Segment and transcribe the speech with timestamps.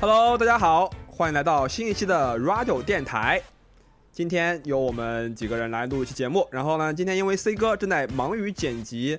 [0.00, 3.42] Hello，大家好，欢迎来到新一期的 Radio 电台。
[4.12, 6.46] 今天由我们几个人来录一期节目。
[6.52, 9.18] 然后呢，今天因为 C 哥正在忙于剪辑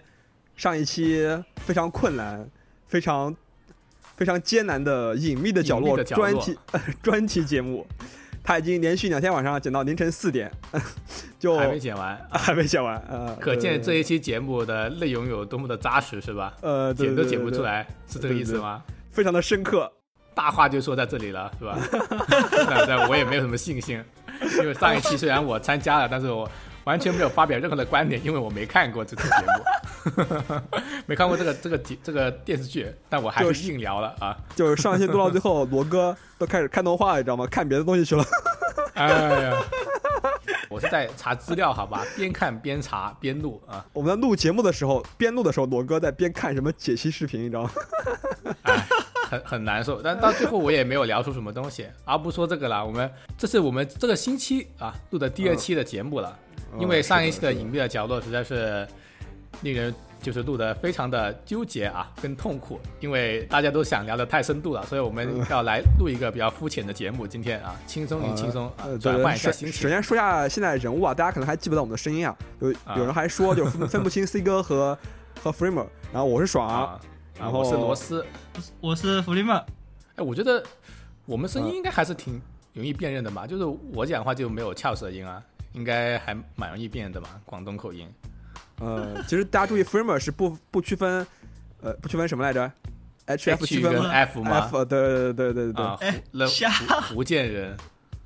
[0.55, 1.27] 上一期
[1.57, 2.49] 非常困难、
[2.85, 3.35] 非常
[4.15, 6.57] 非常艰难的隐秘的角落专题
[7.03, 7.85] 专题节目，
[8.41, 10.49] 他已经连续两天晚上剪到凌晨四点，
[11.37, 12.95] 就还没剪完， 还没剪完。
[13.09, 16.55] 呃，可见这一期节目的内容有多么的扎实，是吧？
[16.61, 18.81] 呃剪都剪不出来，是这个意思吗？
[19.11, 19.91] 非常的深刻。
[20.39, 21.77] 大话就说在这里了，是吧？
[22.69, 24.01] 那那我也没有什么信心，
[24.59, 26.49] 因为上一期虽然我参加了，但是我
[26.85, 29.35] 完全没有发表任何的观点，因为我没看过这个节
[30.47, 30.61] 目，
[31.05, 34.37] 没看过这个这个节这个电视剧，但我还是硬聊了啊！
[34.55, 37.45] 就是上一期录到最后，罗哥都开始看动画，你知道吗？
[37.45, 38.23] 看别的东西去了。
[38.93, 39.09] 哎
[39.43, 39.57] 呀，
[40.69, 43.85] 我是在查资料，好吧，边看边查边录啊。
[43.91, 47.71] 我们在录节目的时候，边录的时候，罗哥在边看什么解析视频，你知道吗？
[48.63, 48.87] 哎，
[49.29, 51.85] 很很难受，但到最后我也没有聊出什么东西。
[52.03, 56.35] 而不说这个了，我们这是我们这个星期啊录的第二期的节目了，
[56.79, 58.87] 因为上一期的隐秘的角落实在是
[59.61, 67.27] 令人就是录的非常的纠结啊，跟痛苦，因为大家都想聊的太深度了，所以我们要来录一个比较肤浅的节目。
[67.27, 69.89] 今天啊，轻松与轻松转换一下首首心情。
[69.89, 72.35] 先说一下现在人物啊，大家可能还记不得我们的声音啊。
[72.61, 74.97] 有啊有人还说就是分分不清 C 哥和
[75.43, 76.99] 和 Framer，然后我是爽，
[77.39, 78.25] 然后我是罗斯。
[78.79, 79.57] 我是弗利曼，
[80.15, 80.63] 哎，我觉得
[81.25, 82.41] 我们声音嗯应该还是挺
[82.73, 85.41] 容易辨认的嘛，就是我讲话就没有翘舌音啊，
[85.73, 88.07] 应该还蛮容易辨认的嘛，广东口音。
[88.79, 91.25] 呃，其实大家注意 Framer 是不不区分，
[91.81, 92.71] 呃，不区分什么来着
[93.25, 97.77] ？H F 区跟分 F 吗？F 对对对对对对，啊，哎福那瞎福福建人。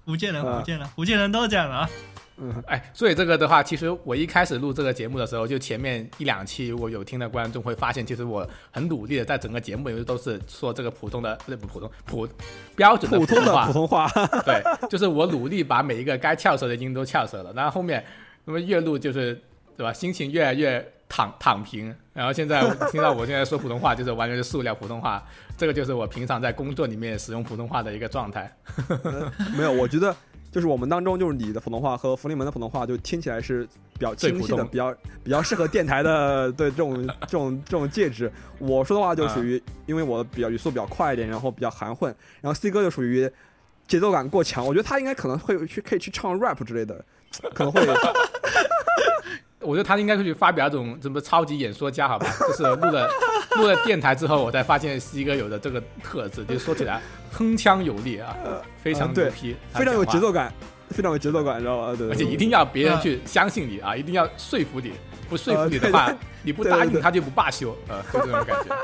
[0.05, 1.89] 福建人，啊福建人，福建人都这样的啊。
[2.37, 12.27] 嗯， 哎，所以这个的话，其实我一开始录这个节目的时候，就前面一两期，如果有听的观众会发现，其实我很努力的在整个节目里面都是说这个普通的，不是不普通普
[12.75, 13.67] 标准的普通话。
[13.67, 14.09] 普，通话，
[14.45, 18.03] 对，就是我努力把每一个该翘舌的音都翘舌了，然后后面
[18.45, 19.39] 那么越录就是
[19.77, 22.61] 对吧，心情越来越躺躺平，然后现在
[22.91, 25.23] 听到我现在说普通话，就是完全是塑料普通话，
[25.55, 28.51] 这个就是我平常在工作里面使用普通话的一个状态。
[29.55, 30.15] 没有，我觉得
[30.53, 38.31] 就是我们当中就是你的普通话和福临门的普通话就听起来是比较清晰的，比较比较适合电台的 对这种这种这种介质。
[38.59, 43.27] 我说的话就属于，因为我比较语速比较快一点，然后比较含混，然后 C 哥就属于
[43.87, 44.63] 节奏感过强。
[44.63, 47.03] 我觉得他应该可能会去可以去唱 rap 之类的，
[47.55, 47.81] 可能会
[49.59, 52.27] 我觉得他应该会去发表这种什么超级演说家，好吧？
[52.39, 53.09] 就是录了
[53.55, 57.01] 录了电台之后，我才发现 C 哥有的这个特质，就说起来
[57.35, 58.35] 铿锵有力啊，
[58.81, 60.53] 非常牛批，他非常有节奏感，
[60.89, 61.95] 非常有节奏感，你知道吗？
[61.97, 64.93] 对，而且一定要别人去相信你啊，一定要说服你，
[65.29, 68.75] 不说服你的呃话，你不答应他就不罢休，呃，就这种感觉。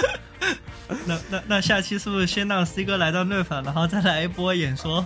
[1.06, 5.06] 那那那下期是不是先让 C 哥来到 rap，然后再来一波演说？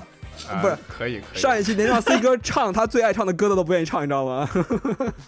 [0.49, 4.49] 啊不是可以可以，上一期连让 C 哥唱他最爱唱的歌的都不愿意唱，你知道吗？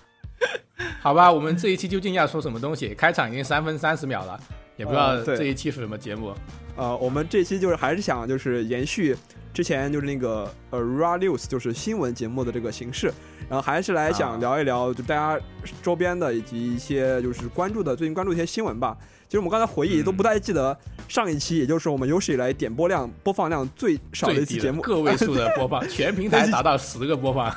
[0.99, 2.95] 好吧，我们这一期究竟要说什么东西？
[2.95, 4.39] 开场已经三分三十秒了，
[4.77, 6.33] 也不知道这一期是什么节目。
[6.75, 9.15] 呃，我们这期就是还是想就是延续
[9.53, 13.07] 之前就是那个呃 Ra News 就是新闻节目的这个形式，
[13.49, 15.41] 然后还是来啊想聊一聊就大家
[15.81, 18.97] 周边的以及一些就是关注的最近关注一些新闻吧。
[19.27, 27.49] 其实我们刚才回忆嗯都不太记得上一期，也就是我们有史以来点播量播放量最少的一期节目，个位数的播放， 全平台达到十个播放。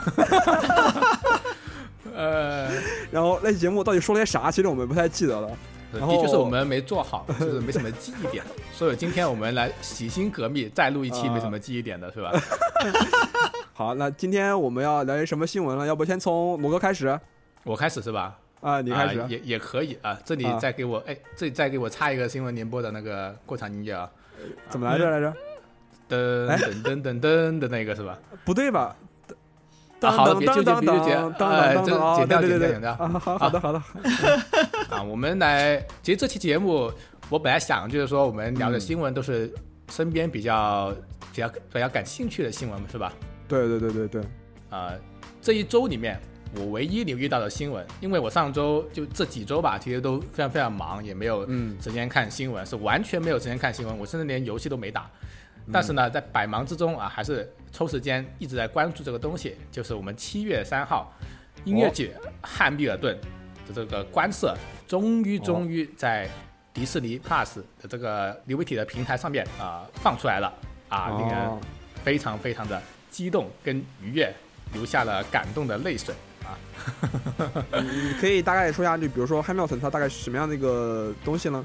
[2.14, 2.70] 呃，
[3.10, 5.50] 然后那期节目到底说了些啥，其实我们不太记得了。
[5.92, 12.32] 的然后确是我们没做好， 就是没什么记忆点，所以今天我们来洗心革面，再录一期啊没什么记忆点的是吧？
[13.72, 15.86] 好，那今天我们要聊些什么新闻了？
[15.86, 17.18] 要不先从罗哥开始
[17.64, 18.36] 我开始是吧？
[18.60, 18.80] 啊？
[18.80, 20.18] 你开始啊、也也可以啊。
[20.24, 24.10] 这里啊再给我，哎，这里再给我插一个新闻联播的那个过场音乐啊，
[24.68, 25.32] 怎么来着来着？
[26.08, 28.18] 噔哎噔噔噔噔的那个是吧？
[28.44, 28.96] 不对吧？
[30.00, 33.82] 啊好了别纠结别纠结当哎这剪掉剪掉剪掉啊，好好的好的，
[34.90, 36.90] 啊，我们来，其实这期节目
[37.28, 38.80] 我本来想就是说我们聊的嗯。
[38.80, 39.52] 新闻都是
[39.90, 40.94] 身边比较
[41.32, 43.12] 比较比较感兴趣的新闻是吧？
[43.48, 44.22] 对对对对对，
[44.70, 44.92] 啊，
[45.42, 46.20] 这一周里面
[46.56, 51.76] 我唯一留意到的新闻，因为我上周就这几周吧，其实都非常非常忙，也没有嗯。
[51.80, 55.10] 时间看新闻，是完全没有时间看新闻，我甚至连游戏都没打。
[55.72, 61.12] 但是呢，在百忙之中啊，还是抽时间一直在关注这个东西，就是我们七月三号
[61.64, 63.16] 音乐节《汉密尔顿》
[63.68, 64.56] 的这个官摄，
[64.86, 66.28] 终于终于在
[66.72, 70.52] 迪士尼 Plus 的这个流媒体的平台上面啊、放出来了
[70.88, 71.60] 啊，令人哦
[72.04, 72.80] 非常非常的
[73.10, 74.32] 激动跟愉悦，
[74.72, 76.56] 流下了感动的泪水啊。
[77.82, 81.64] 你可以大概说一下，就比如说 Hamilton 它大概是什么样的一个东西呢？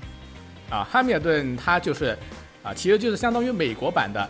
[0.69, 2.17] 啊，汉密尔顿它就是
[2.63, 4.27] 啊，其实就是相当于美国版的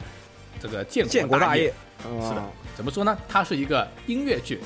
[0.59, 1.71] 这个建建国大业，
[2.01, 3.17] 是的啊，怎么说呢？
[3.29, 4.59] 它是一个音乐剧，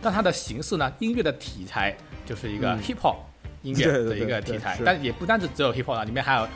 [0.00, 2.80] 但它的形式呢，音乐的题材就是一个嗯。
[2.82, 3.16] hip hop
[3.62, 4.84] 音乐的一个对题材，是。
[4.84, 6.46] 但也不单只只有 hip hop 啊，里面还有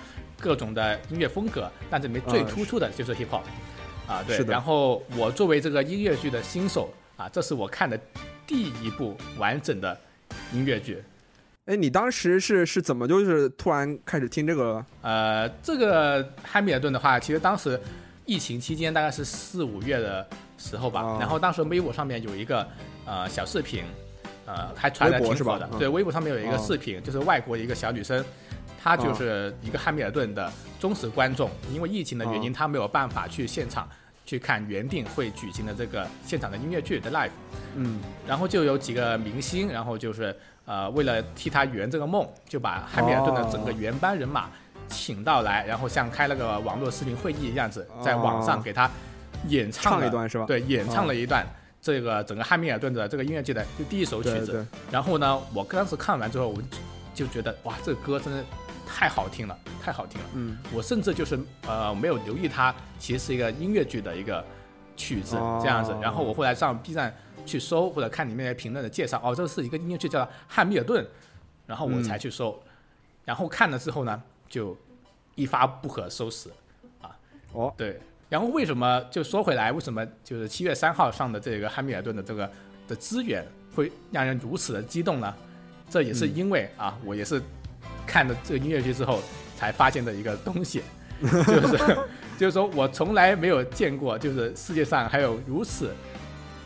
[0.41, 3.43] 各种的音乐风格，但这里面最啊突出的就是 hip hop
[4.07, 7.99] 啊，对然后我作为这个音乐剧的新手啊，这是我看的
[8.47, 9.99] 第一部完整的
[10.53, 11.03] 音乐剧。
[11.67, 14.87] 哎，你当时是是怎么就是突然开始听这个了？
[15.03, 17.81] 呃，这个汉密尔顿的话，其实当时
[18.27, 20.27] 疫情期间大概是四五月的
[20.59, 22.67] 时候吧，哦然后当时微博上面有一个
[23.07, 23.85] 呃小视频，
[24.45, 25.37] 呃还传的挺火的。
[25.37, 28.25] 是吧嗯对，微博上面有一个哦视频，就是外国一个小女生，
[28.83, 33.89] 她就是一个汉密尔顿的忠实观众，因为疫情的原因，哦她没有办法去现场
[34.27, 37.31] 去看原定会举行的这个现场的音乐剧的 live。
[37.77, 44.49] 嗯，然后就有几个明星，然后就是呃，为了替他圆这个梦，就把汉密尔顿的整个原班人马
[44.89, 48.91] 请到来，然后像开了个网络视频会议一样子，在网上给他
[49.49, 50.45] 演唱了唱一段是吧？
[50.47, 51.47] 对，演唱哦了一段
[51.81, 54.65] 这个整个汉密尔顿的这个音乐剧的就第一首曲子。
[54.91, 56.63] 然后呢，我当时看完之后，我
[57.15, 58.45] 就觉得哇，这个歌真的
[58.87, 60.27] 太好听了，太好听了。
[60.35, 64.45] 嗯，我甚至就是呃没有留意它其实是一个音乐剧的一个
[64.97, 65.93] 曲子哦这样子。
[66.01, 67.13] 然后我后来上 B 站
[67.45, 71.05] 去搜或者看里面的评论的介绍，哦，这是一个音乐剧叫《汉密尔顿》，
[71.67, 72.63] 然后我才去搜，
[73.25, 74.77] 然后看了之后呢，就
[75.35, 76.49] 一发不可收拾
[77.01, 77.17] 啊。
[77.53, 82.51] 哦，对，然后为什么就说回来，为什么就是七月三号上的这个汉密尔顿的这个
[82.89, 85.35] 的资源会让人如此的激动呢？
[85.91, 87.41] 这也是因为、啊，我也是
[88.07, 89.21] 看了这个音乐剧之后
[89.57, 90.83] 才发现的一个东西，
[91.21, 91.99] 就是
[92.39, 95.95] 就是说我从来没有见过，就是世界上还有如此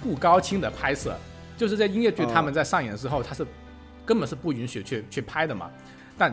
[0.07, 1.13] 不高清的拍摄，
[1.57, 3.45] 就是在音乐剧哦他们在上演的时候，它是
[4.05, 5.69] 根本是不允许去去拍的嘛，
[6.17, 6.33] 但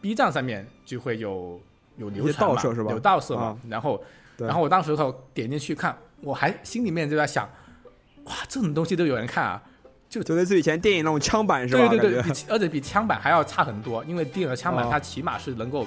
[0.00, 1.60] B 站上面就会有
[1.96, 2.92] 有流传嘛，是吧？
[2.92, 3.56] 有盗摄嘛，啊。
[3.68, 4.04] 然后
[4.36, 7.44] 然后我当时候点进去看，我还心里面就在想，
[8.24, 9.60] 哇，这种东西都有人看啊！
[10.08, 11.88] 就类似于以前电影那种枪版是吧？
[11.88, 15.86] 对对对，比而且比枪版还要差很多，因为电影的枪版哦它起码是能够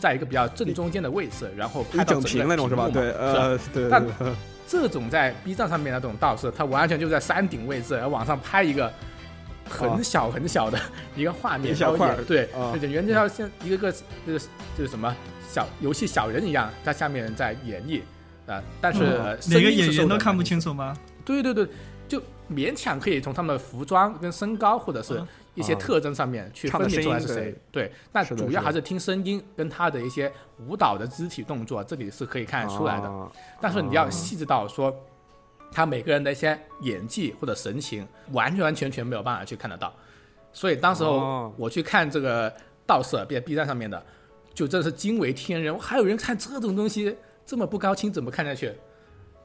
[0.00, 2.88] 在一个比较正中间的位置，然后拍整到整个屏那种是吧？
[2.92, 4.32] 对，呃，对但对对，
[4.66, 8.92] 这种在 B 站上面的这种道士，他完全就在山顶位置，然后往上拍一个
[9.68, 10.78] 很小很小的
[11.14, 13.92] 一个画面，哦小块对，啊就原就像像一个个
[14.26, 15.14] 就是就是什么
[15.48, 18.00] 小游戏小人一样，在下面在演绎
[18.44, 20.42] 啊、但是、嗯呃每个演员都看不。
[20.42, 20.96] 清楚吗？
[21.24, 21.66] 对对对，
[22.08, 22.20] 就
[22.50, 27.54] 勉强可以从他们的服装跟身高或者是嗯一些啊特征上面去分辨出来是谁。
[27.70, 30.32] 对，那主要还是听声音跟他的一些
[30.66, 33.08] 舞蹈的肢体动作，这里是可以看得出来的。
[33.08, 34.94] 啊但是你要细致到说，
[35.70, 39.92] 他每个人的一些演技或者神情，完完全全没有办法去看得到。
[40.52, 42.52] 所以当时候哦我去看这个
[42.86, 44.04] 盗摄，在 B 站上面的，
[44.52, 45.78] 就真的是惊为天人。
[45.78, 48.72] 还有人看这种东西这么不高清，怎么看下去？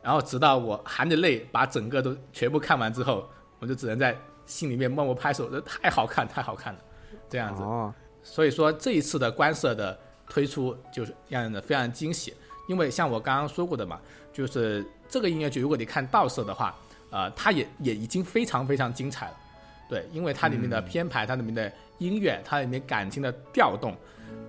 [0.01, 3.27] 然后直到我含着泪把整个都全部看完之后，
[3.59, 6.79] 我就只能在心里面默默拍手，这太好看，太好看了，
[7.29, 7.61] 这样子。
[7.61, 9.95] 哦，所以说这一次的官摄的
[10.27, 12.33] 推出就是让人非常惊喜，
[12.67, 13.99] 因为像我刚刚说过的嘛，
[14.33, 16.75] 就是这个音乐剧，如果你看倒摄的话，
[17.11, 19.37] 呃，它也也已经非常非常精彩了，
[19.87, 23.95] 对，因为它里面的编排、它里面的音乐、它里面感情的调动，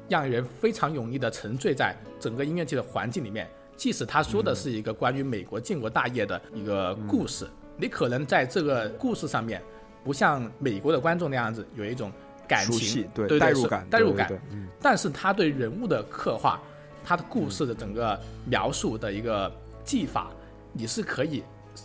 [0.09, 3.49] 让人非常容易的沉醉在整个音乐剧的环境里面。
[3.77, 9.63] 即使他说的是一个关于美国建国大业的一个故事，你可能在这个故事上面，
[10.09, 12.11] 不像美国的观众那样子有一种
[12.49, 14.33] 感情，对对代入感，代入感。
[14.81, 16.59] 但是他对人物的刻画，
[17.05, 19.53] 他的故事的整个描述的一个
[19.85, 20.31] 技法，
[20.73, 21.43] 你是可以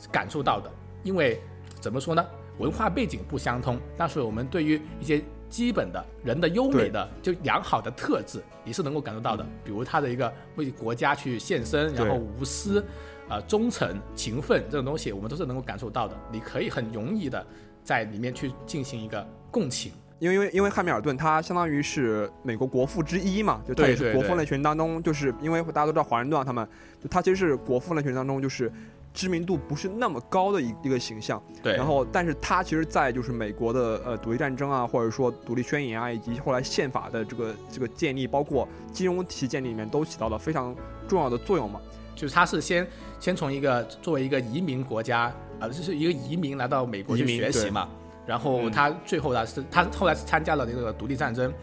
[0.10, 0.72] 感受到的。
[1.04, 1.38] 因为
[1.82, 2.26] 怎么说呢，
[2.60, 9.46] 文化背景不相通，但是我们对于一些基本的人的优美的就良好的特质，你是能够感受到的。
[9.66, 12.82] 比如他的一个为国家去献身，然后无私。
[13.30, 16.16] 啊、忠诚、勤奋这种东西，我们都是能够感受到的。
[16.30, 17.44] 你可以很容易的
[17.84, 19.92] 在里面去进行一个共情。
[20.20, 26.66] 因为因为因为汉密尔顿他相当于是美国国父之一嘛，就他也是国父类群当中，就是因为大家都知道华盛顿他们，
[27.02, 28.72] 就他其实是国父类群当中就是
[29.14, 31.44] 知名度不是那么高的一一个形象。
[31.62, 40.74] 对，然后，但是他其实，在就是美国的呃独立战争啊，或者说独立宣言啊，以及后来宪法的这个这个建立，包括金融体系建立里面，都起到了非常
[41.06, 41.82] 重要的作用嘛。
[42.16, 42.88] 就是他是先
[43.20, 47.88] 先从一个作为一个移民国家，呃，就是一个移民来到美国去学习嘛。
[48.26, 51.54] 然后嗯他最后呢是，他后来是参加了这个独立战争，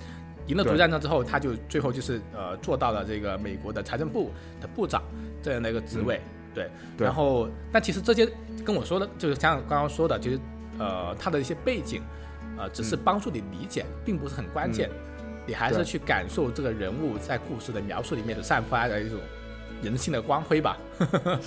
[0.47, 4.31] 赢了独立战争之后，他就最后就是呃做到了这个美国的财政部
[4.61, 5.03] 的部长
[5.43, 6.21] 这样的一个职位。
[6.55, 8.27] 对，嗯对然后但其实这些
[8.65, 10.41] 跟我说的，就是像刚刚说的，就是
[10.79, 12.03] 呃他的一些背景，
[12.59, 14.91] 呃只是嗯帮助你理解，并不是很关键。
[15.47, 19.19] 你还是去感受这个人物在故事的描述里面的散发的一种
[19.83, 20.77] 人性的光辉吧。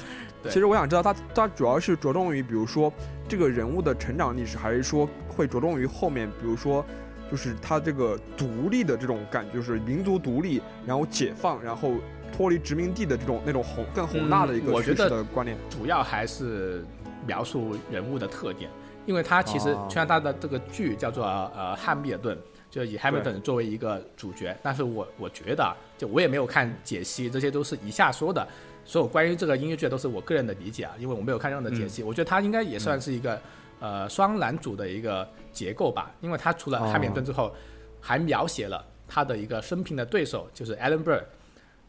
[0.43, 2.91] 对其实我想知道他他主要是着重于，比如说
[3.29, 6.85] 这个人物的成长历史，还是说会着重于后面，比如说
[7.31, 11.93] 就是他这个独立的这种感觉，就是民族独立，然后解放，然后
[12.35, 15.57] 脱离殖民地的这种那种宏更宏大的一个叙事嗯我觉得的观念。
[15.69, 16.83] 主要还是
[17.25, 18.69] 描述人物的特点，
[19.05, 22.37] 因为他其实哦虽然他的这个剧叫做呃汉密尔顿，
[22.73, 28.47] 就以汉密尔顿作为一个主角，但是我我觉得啊就我也没有看解析，这些都是以下说的，
[28.83, 33.39] 所有关于这个音乐剧都是我个人的理解啊，因为我没有看任何的解析，我觉得他应该也算是一个、
[33.79, 36.89] 呃双男主的一个结构吧，因为他除了哦。
[36.91, 37.53] 汉密尔顿之后，
[38.01, 41.21] 还描写了他的一个生平的对手，就是 Alan Burr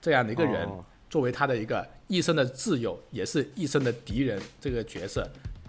[0.03, 0.67] 这样的一个人。
[0.67, 0.85] 哦。
[1.11, 5.25] 作为他的一个一生的挚友，也是一生的敌人这个角色，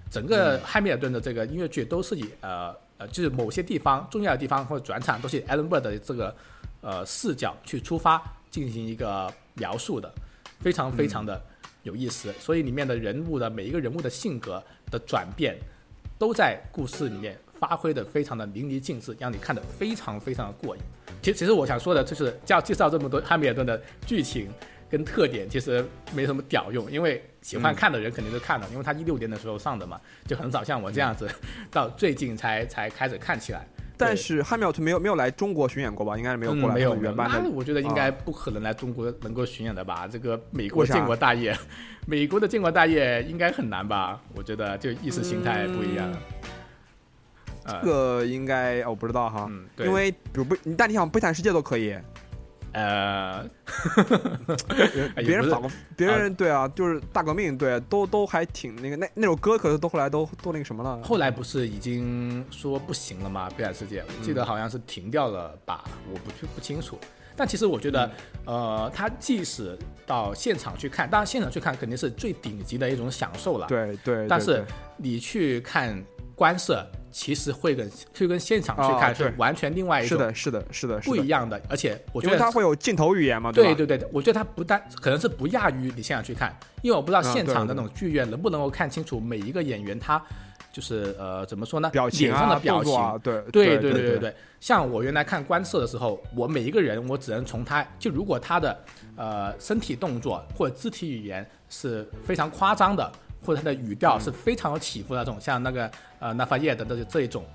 [0.10, 6.36] 整个汉密尔顿的这个音乐剧都是以呃呃，就是某些地方重要的地方或者转场都是以 Alan Bird 的这个
[6.82, 10.12] 呃视角去出发进行一个描述的，
[10.60, 11.42] 非常非常的
[11.84, 12.34] 有意思。
[12.40, 15.58] 所以里面的人物的每一个人物的性格的转变，
[16.18, 20.82] 都在故事里面发挥的非常的淋漓尽致，让你看得非常非常的过瘾。
[21.22, 24.48] 其实，其实我想说的就是，要介绍这么多汉密尔顿的剧情
[24.90, 31.30] 跟特点，其实没什么屌用，因为喜欢看的人肯定都看了，因为他一六年的时候上的嘛，就很少像我这样子，
[31.72, 33.66] 到最近才才开始看起来。
[33.98, 36.18] 但是汉密尔顿没有没有来中国巡演过吧？
[36.18, 40.06] 应该是没有过来嗯、没有原班我觉得应该不可能来中国能够巡演的吧？
[40.06, 41.58] 这个美国建国大业，
[42.06, 44.22] 美国的建国大业应该很难吧？
[44.36, 46.12] 我觉得就意识形态不一样。
[47.64, 49.50] 呃这个应该哦我不知道哈，
[49.80, 51.96] 因为比如不，你但你想悲惨世界都可以，
[52.76, 53.42] 呃，
[55.16, 61.02] 别人反过，别人对啊，就是大革命，对，都都还挺那个，那那首歌可是都后来都都那个什么了。
[61.02, 63.50] 后来不是已经说不行了吗？
[63.56, 67.00] 悲惨世界，我记得好像是停掉了吧，我不不清楚。
[67.38, 68.12] 但其实我觉得，
[68.46, 73.68] 呃，他即使到现场去看，当然现场去看肯定是最顶级的一种享受了。
[73.68, 74.66] 对对，但是
[74.98, 76.02] 你去看
[76.36, 81.60] 观色，其实会跟会跟现场去啊看是完全另外一种是的，是的，是的，是不一，样的。
[81.70, 83.56] 而且我觉得它会有镜头语言嘛，吧？
[83.56, 90.22] 对对对，我觉得它不但可能是不亚于你现场去看，因为我不知道啊现场的那种剧院能不能够看清楚每一个演员他
[90.74, 93.20] 就是呃怎么说呢，表情脸上的啊，表情。
[93.24, 98.78] 对对对对对对，像我原来看观摄的时候，我每一个人我只能从他就如果他的
[99.16, 103.10] 呃身体动作或者肢体语言是非常夸张的，
[103.46, 107.46] 或者他的语调是非常有起伏的那种，像那个呃纳法叶的这这一种，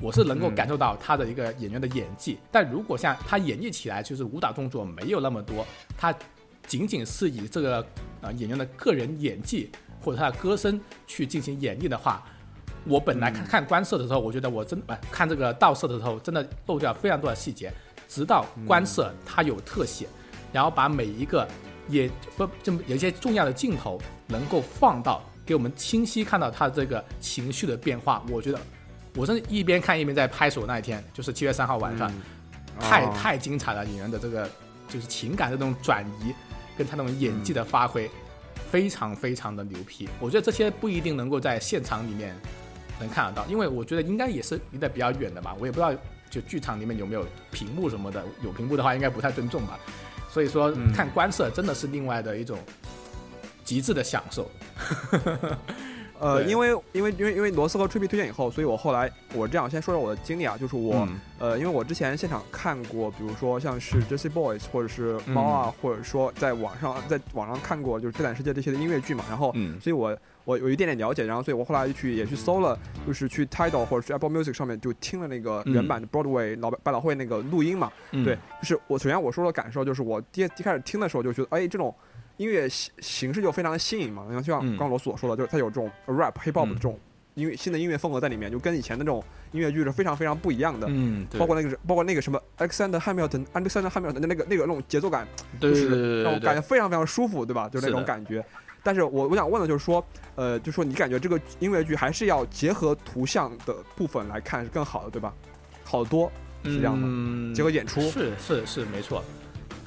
[0.00, 2.38] 我是能够感受到他的一个演员的演技。
[2.50, 6.14] 但如果像他演绎起来就是舞蹈动作没有那么多，他
[6.66, 7.86] 仅仅是以这个
[8.22, 9.70] 呃演员的个人演技
[10.00, 12.22] 或者他的歌声去进行演绎的话，
[12.86, 17.70] 我本来看看观色的时候，我觉得我真呃看这个倒色的时候，真的漏掉非常多的细节，
[18.08, 20.06] 直到观色它有特写，
[20.52, 21.46] 然后把每一个
[21.88, 28.58] 也不这么有一些重要的镜头能够放到给我们清晰看到他这个情绪的变化，我觉得
[29.14, 30.66] 我真是一边看一边在拍手。
[30.66, 32.12] 那一天就是七月三号晚上，
[32.80, 34.48] 太、哦太精彩了，演员的这个
[34.88, 36.34] 就是情感的这种转移，
[36.76, 38.10] 跟他那种演技的发挥，
[38.70, 40.08] 非常非常的牛批。
[40.18, 42.34] 我觉得这些不一定能够在现场里面
[42.98, 45.92] 能看得到，因为我觉得应该也是离得比较远的吧，我也不知道
[46.30, 49.78] 就剧场里面有没有屏幕什么的，有屏幕的话应该不太尊重吧。
[50.28, 52.58] 所以说嗯看观色真的是另外的一种
[53.64, 54.48] 极致的享受。
[56.20, 61.20] 呃，因为因为因为因为罗斯和吹皮推荐以后，所以我后来我这样先说说我的经历啊，就是我、嗯。
[61.38, 69.78] 呃，因为我之前现场看过，比如说像是 Jessie Boys 或者是猫啊，或者说在网上在网上看过就是《悲惨世界》这些的音乐剧嘛，然后嗯。
[69.80, 78.24] 所以我我有一点点了解，然后所以我后来就去也去搜了，就是去 Tidal 或者是 Apple Music 上面就听了那个原版的 Broadway 老百老汇那个录音嘛，嗯。
[78.24, 81.94] 对，就是我首先我说的感受就是我第一一开始听的时候就觉得，哎，这种
[82.36, 86.98] 音乐形形式就非常的新颖嘛，然后就像嗯刚刚罗所说的，就是它有这种 rap hip hop 的嗯这种
[87.34, 89.22] 音乐新的音乐风格在里面，就跟以前的这种
[89.52, 90.86] 音乐剧是非常非常不一样的。
[90.90, 95.26] 嗯，对包括那个是包括那个什么 Alexander Hamilton Alexander Hamilton 的那个那个那种节奏感，
[95.60, 97.68] 就是让我感觉非常非常舒服，对吧？
[97.68, 98.44] 就是那种感觉。
[98.82, 105.32] 但是我我想问的就是说，呃，就说你感觉这个音乐剧还是要结合图像的部分来看是更好的，对吧？
[105.82, 106.30] 好多
[106.64, 107.06] 是这样的？
[107.08, 109.24] 嗯结合演出，是是是没错。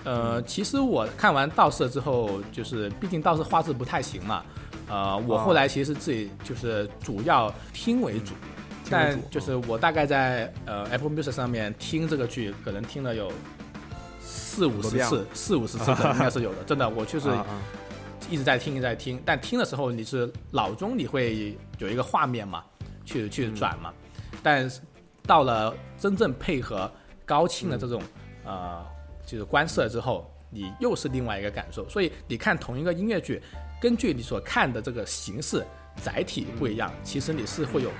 [0.07, 4.41] 呃，其实我看完道士之后，就是毕竟道士画质不太行嘛，
[4.87, 8.31] 呃，我啊后来其实自己就是主要听为主，
[8.89, 13.29] 但就是我大概在呃 Apple Music 上面听这个剧，可能听了有
[14.21, 17.29] 四五十次，四五十次的应该是有的，真的，我就是
[18.29, 19.21] 一直在听，一直在听。
[19.25, 22.63] 但听的时候，你是脑中你会有一个画面嘛，
[23.03, 23.93] 去嗯去转嘛。
[24.41, 24.79] 但是
[25.23, 26.89] 到了真正配合
[27.25, 28.01] 高清的这种、
[28.45, 28.85] 呃，
[29.27, 31.87] 就是观色之后，你又是另外一个感受。
[31.89, 33.39] 所以你看同一个音乐剧，
[33.81, 35.63] 根据你所看的这个形式
[36.01, 37.91] 载体不一样，其实你是会有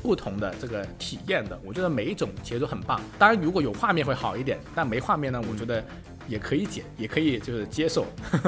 [0.00, 1.58] 不同的这个体验的。
[1.64, 3.00] 我觉得每一种其实都很棒。
[3.18, 5.84] 当然，如果有画面会好一点，但没画面呢，我觉得
[6.28, 8.04] 也可以解，也可以就是接受。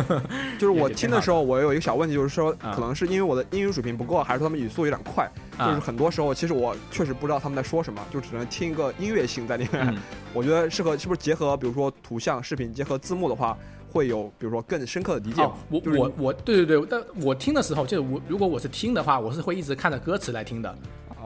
[0.58, 5.28] 就是我听的时候，我有一个小问题，就是说，啊可能是因为我的英语水平不够，还是他们语速有点快。
[5.56, 9.86] 啊就是很多时候，其实我确实不知道他们在说什么，就只能听一个音乐性在里面。
[9.88, 9.98] 嗯
[10.32, 13.56] 我觉得适合是不是结合，比如说图像、视频结合字幕的话，
[13.90, 15.42] 会有比如说更深刻的理解。
[15.42, 20.74] 哦，我就是我我对对对，但我听的时候，就是我如果我是听的话，我是会一直看着歌词来听的。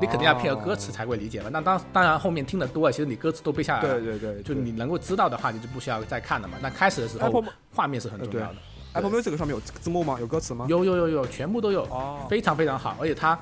[0.05, 1.49] 你肯定要配合歌词才会理解嘛。
[1.51, 4.01] 那当当然后面听的多了，其实你歌词都背下来了。
[4.01, 6.59] 对对对，就你能够知道的话，你就不需要再看了嘛。
[6.61, 7.43] 那开始的时候
[7.73, 8.57] 画面是很重要的。
[8.93, 10.17] Apple Music 上面有字幕吗？
[10.21, 10.67] 有歌词吗？
[10.69, 13.37] 有有有有，全部都有，哦，非常非常好，而且它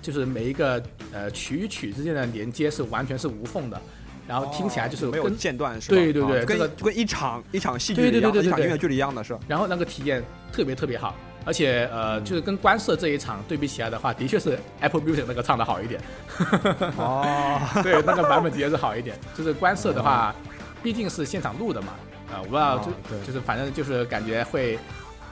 [0.00, 3.78] 就是每一个呃曲与曲之间的连接是完全是无缝的，
[4.26, 5.96] 然后听起来就是哦没有间断是吧？
[5.96, 9.40] 对对对啊跟这个就跟一场一场戏剧对对一样，对对对对一场音乐剧一样的是吧。
[9.46, 16.00] 然后那个体验特别特别好，而且呃，就是跟观色这一场对比起来的话，的确是 Apple Music 那个唱的好一点，
[16.96, 19.16] 哦， 对，那个版本的确是好一点。
[19.36, 20.34] 就是观色的话，
[20.82, 21.88] 毕竟是现场录的嘛，
[22.32, 22.90] 啊、我不知道就、
[23.26, 24.78] 就是反正就是感觉会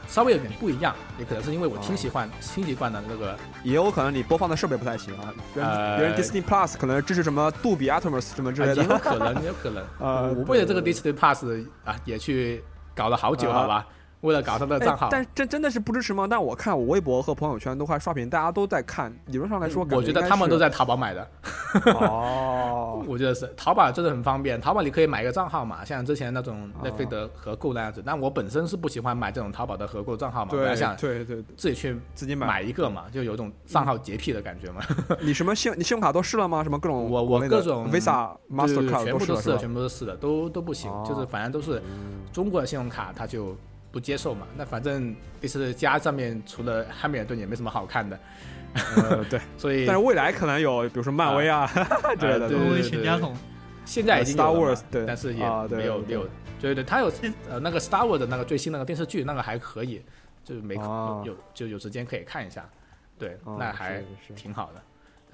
[0.07, 5.33] 稍微有点不一样，也可能是因为我听习惯、听习惯的那个也有可能你播放的设备不太行啊。
[5.55, 8.83] 别人呃别人 Disney Plus 可能支持什么杜比 Atmos 什么之类的。
[8.83, 9.83] 也有可能，也有可能。
[9.99, 12.63] 呃我我为了这个 Disney Plus 啊，也去
[12.95, 13.87] 搞了好久，啊好吧？
[14.23, 16.27] 为了搞他的账号哎，但真真的是不支持吗？
[16.29, 19.13] 但我看我微博和朋友圈都快刷屏，大家都在看。
[19.27, 21.29] 理论上来说，我觉得他们都在淘宝买的。
[21.97, 28.03] 哦， 我觉得是淘宝真的很方便，淘宝你可以买一个账号嘛，像之前那种哦奈飞的合购那样子。
[28.05, 32.47] 但我本身是不喜欢买这种淘宝的合购账号嘛，我对还想对对，自己去自己买。
[32.47, 34.81] 买一个嘛，就有种账号洁癖的感觉嘛。
[35.21, 36.63] 你什么信你信用卡都试了吗？
[36.63, 39.59] 什么各种我我各种 Visa、Mastercard 全部都试了？
[39.59, 41.83] 全部都试了，都都不行，哦就是反正都是
[42.33, 43.57] 中国的信用卡，它就
[43.93, 44.47] 不接受嘛。
[44.57, 48.19] 那反正第四家上面除了汉密尔顿也没什么好看的，
[48.75, 49.41] 呃，对。
[49.57, 51.67] 所以但是未来可能有，比如说漫威啊
[52.19, 52.49] 之类的。
[52.49, 52.65] 东西。
[52.65, 52.91] 对对对。
[52.91, 53.37] 全家桶，
[53.85, 55.05] 现在已经有 Star Wars，对。
[55.07, 56.27] 但是也啊对对没有没有，
[56.61, 57.13] 对对，他有
[57.51, 60.03] 呃那个 Star Wars 的那个最新那个电视剧，那个还可以，
[60.43, 62.69] 就是没哦有有就有时间可以看一下，
[63.19, 64.33] 对，哦那还是是。
[64.35, 64.83] 挺好的。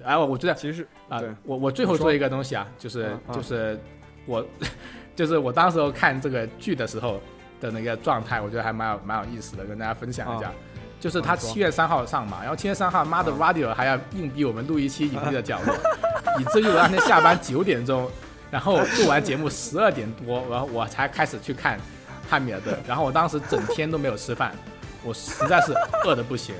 [0.05, 3.79] 哎，我我觉得其实啊对，我我最后说说一个东西啊，就是就是
[4.25, 4.45] 我
[5.15, 7.19] 就是我当时候看这个剧的时候
[7.59, 10.53] 的那个状态，我觉得还蛮有蛮有意思的，跟大家分享一下啊。
[10.99, 15.73] 就是他七月三号上嘛，然后七月三号，妈的 Radio 还要硬逼我们录一期隐秘的角落，
[16.37, 18.11] 以至于我那天下班九点钟，
[18.51, 21.79] 然后录完节目十二点多，然后我才开始去看
[22.29, 24.51] 汉密尔顿，然后我当时整天都没有吃饭，
[25.01, 26.53] 我实在是饿的不行。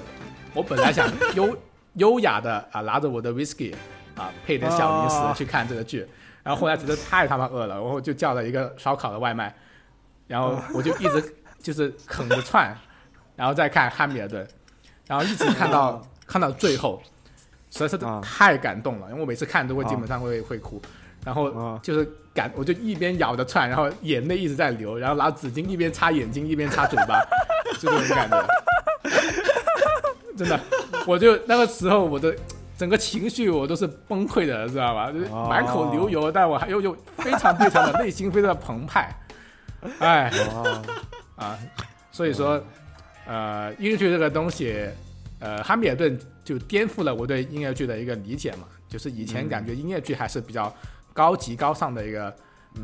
[0.54, 1.58] 我本来想优
[1.96, 3.76] 优雅的啊拿着我的 whisky
[4.16, 6.08] 啊配点小零食哦去看这个剧，
[6.44, 9.54] 然后后来觉得太他妈饿了，然后就叫了一个烧烤的外卖，
[10.30, 12.74] 然后我就一直就是啃着串，
[13.36, 14.48] 然后再看汉密尔顿，
[15.08, 17.02] 然后一直看到看到最后，
[17.72, 20.80] 实在是啊太感动了，因为我每次看都会基本上会会哭，
[21.26, 27.20] 然后啊就是感我就一边咬着串，然后眼泪一直在流，然后拿纸巾一边擦眼睛一边擦嘴巴，
[27.80, 28.48] 就这种感觉。
[30.38, 30.58] 真的，
[31.06, 32.34] 我就那个时候我的
[32.78, 35.12] 整个情绪我都是崩溃的，知道吧？
[35.12, 39.13] 就是满口流油，但我还又又非常非常的内心非常的澎湃，
[40.00, 40.82] 哎哦
[41.36, 41.58] 啊，
[42.12, 42.63] 所以说，
[43.26, 44.88] 呃，音乐剧这个东西，
[45.39, 50.74] 呃，汉密尔顿就颠覆了我对音乐剧的一个理解嘛，就是以前嗯感觉音乐剧还是比较
[51.13, 52.36] 高级高尚的一个。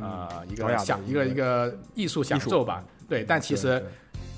[0.01, 3.81] 呃，一个享一个一个艺术享受吧，对，但其实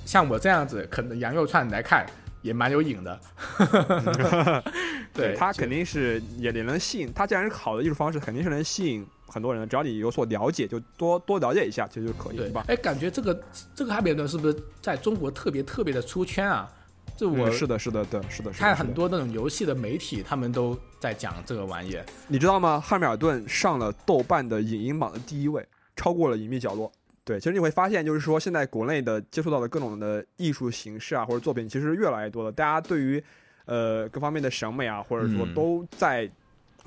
[0.05, 2.05] 像我这样子啃着羊肉串来看，
[2.41, 3.17] 也蛮有瘾的。
[5.15, 9.67] 对，就他肯定是也也能吸引，他既然是好的艺术方式，肯定是能吸引很多人的。
[9.67, 12.65] 只要你有所了解，就多多了解一下，其实就可以，对吧？
[12.67, 13.39] 哎，感觉这个
[13.75, 16.71] 这个哈密尔顿是不是在中国特别特别的出圈啊？
[17.15, 18.51] 这我嗯是的，是的，对，是的。
[18.51, 21.97] 看很多那种游戏的媒体，他们都在讲这个玩意。
[22.27, 22.79] 你知道吗？
[22.79, 26.87] 汉密尔顿上了豆瓣的影音榜的第一位，超过了《隐秘角落》。
[27.23, 32.51] 对，其实你会发现，就是说现在国内的接触到的各种的艺术形式啊，或者作品，其实越来越多了。
[32.51, 33.23] 大家对于
[33.65, 36.29] 呃各方面的审美啊，或者说嗯都在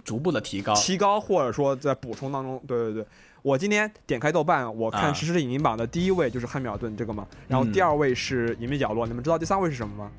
[0.05, 2.63] 逐步的提高，提高，或者说在补充当中。
[2.67, 3.07] 对对对，
[3.43, 9.07] 我今天点开豆瓣，我看啊实时影音榜的第一位就是汉密尔顿这个嘛，然后嗯第二位是隐秘角落。
[9.07, 10.13] 你们知道第三位是什么吗？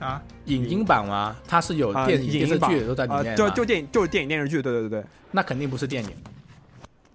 [0.00, 5.04] 啊，影音版吗，它是有啊电影、电视剧都在里啊、面嘛就就电影就是电影电视剧，对对对对。
[5.30, 6.10] 那肯定不是电影，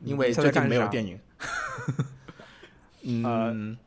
[0.04, 1.20] 因为最近没有电影。
[3.04, 3.78] 嗯，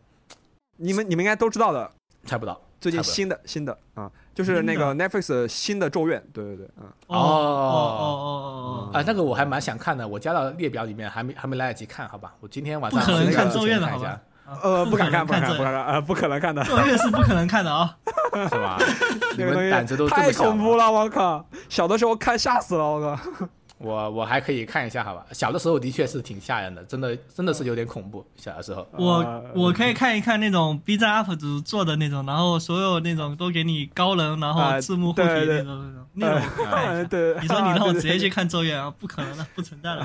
[0.77, 1.91] 你们你们应该都知道的，
[2.25, 2.61] 猜不到。
[2.81, 12.33] 最近新的新的啊，就是那个 Netflix 新的《咒怨》，对对对，嗯，哦哦哦哦哦啊，那个我还蛮想看的，我加到列表里面，还没还没来得及看，好吧？
[12.41, 14.21] 我今天晚上不可能看咒怨的好吧
[14.63, 17.97] 呃，不敢看，不敢看，不敢看，呃，不可能看的，咒怨是不可能看的啊！
[18.51, 18.77] 是吧？
[19.37, 20.31] 你 那个东西们胆子都太？
[20.33, 21.45] 恐怖了，我靠！
[21.69, 23.47] 小的时候看吓死了，我靠！
[23.83, 25.27] 我我还可以看一下，好吧？
[25.33, 28.25] 小的时候的确是挺吓人的，真的真的是有点恐怖。
[28.37, 38.93] 小的时候，我呃我可以看一看那种 B 站 UP 主做的那种，然后所有那种都给你高能，然后啊字幕护体对对那种那种，那种对，你说你让我直接去看咒怨啊？
[38.99, 40.03] 不可能的，不存在的。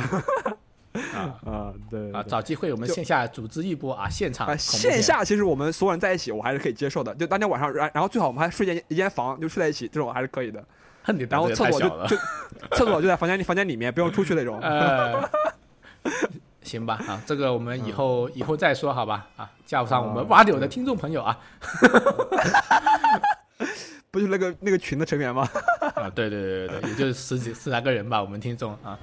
[1.14, 7.14] 啊啊，对啊，找机会我们线下组织一波啊，现场线下其实我们所有人在一起，我还是可以接受的。
[7.14, 10.64] 就当天晚上，然然后最好我们还睡间一间房，就睡在一起，这种还是可以的。
[11.30, 12.18] 然后厕所就 就
[12.76, 14.60] 厕所就在房间里房间里面，不用出去那种。
[14.62, 15.30] 呃，
[16.64, 21.38] 行吧啊，这个我们以后、以后再说好吧啊，叫上我们啊挖柳的听众朋友啊
[24.12, 25.48] 不就是那个那个群的成员吗？
[25.96, 28.98] 啊，对对对对对，也就是十几十来个人吧，我们听众啊，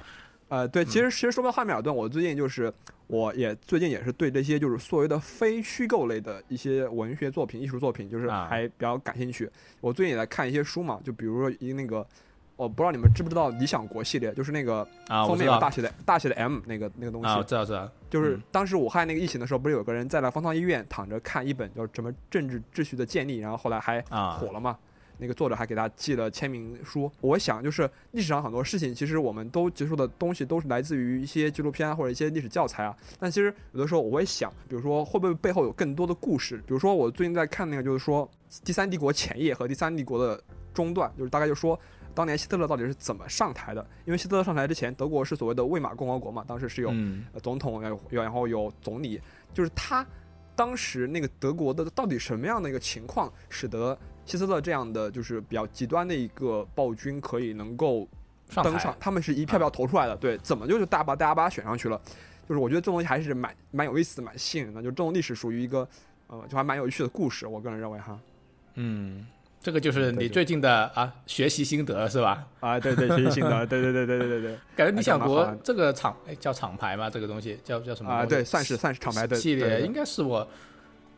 [0.47, 2.71] 呃，对，其实其实说到汉密尔顿，我最近就是
[3.07, 9.49] 我也最近也是对这些就是所谓的非虚构类的一些文学作品、艺术作品，就是啊还比较感兴趣。
[9.81, 12.05] 我最近也在看一些书嘛，就比如说一个那个，
[12.55, 24.77] 我不知道你们知不知道《理想国》系列，就是那个啊，我封面有大写的大写的 M 那个那个东西，啊，知道知道，就是嗯当时武汉那个疫情的时候，不是有个人在那方舱医院躺着看一本叫什么《政治秩序的建立》，然后后来还啊火了嘛。
[25.17, 27.11] 那个作者还给他寄了签名书。
[27.21, 32.95] 我想，就是历史上很多事情，其实我们都接触的东西都是来自于一些纪录片啊，或者一些历史教材啊。
[33.19, 36.57] 但其实有的时候我会想，比如说会不会背后有更多的故事？
[36.57, 38.29] 比如说我最近在看那个，就是说
[38.63, 40.41] 第三帝国前夜和第三帝国的
[40.73, 41.79] 中段，就是大概就说
[42.13, 43.85] 当年希特勒到底是怎么上台的？
[44.05, 46.93] 因为希特勒上台之前，德国是所谓的魏玛共和国嘛，当时是有
[47.41, 49.21] 总统，有有然后有总理，
[49.53, 50.05] 就是他
[50.55, 58.07] 当时那个德国的到底什么样的一个情况，使得希特勒这样的就是比较极端的一个暴君可以能够
[58.63, 62.01] 登上，他们是一票票投出来的，对，怎么就是大把大家把他选上去了？
[62.47, 64.81] 就是我觉得这种东西还是蛮蛮有意思的，蛮吸引人的。
[64.81, 65.87] 就这种历史属于一个
[66.27, 68.19] 呃，就还蛮有趣的故事，我个人认为哈。
[68.75, 69.25] 嗯，
[69.59, 72.47] 这个就是你最近的啊学习心得是吧？
[72.59, 77.09] 啊，对对，学习心得，对对对对对对对感觉理想国这个厂哎叫厂牌吗？
[77.09, 80.47] 这个东西叫叫什么啊，对，算是算是厂牌的对对系列应该是我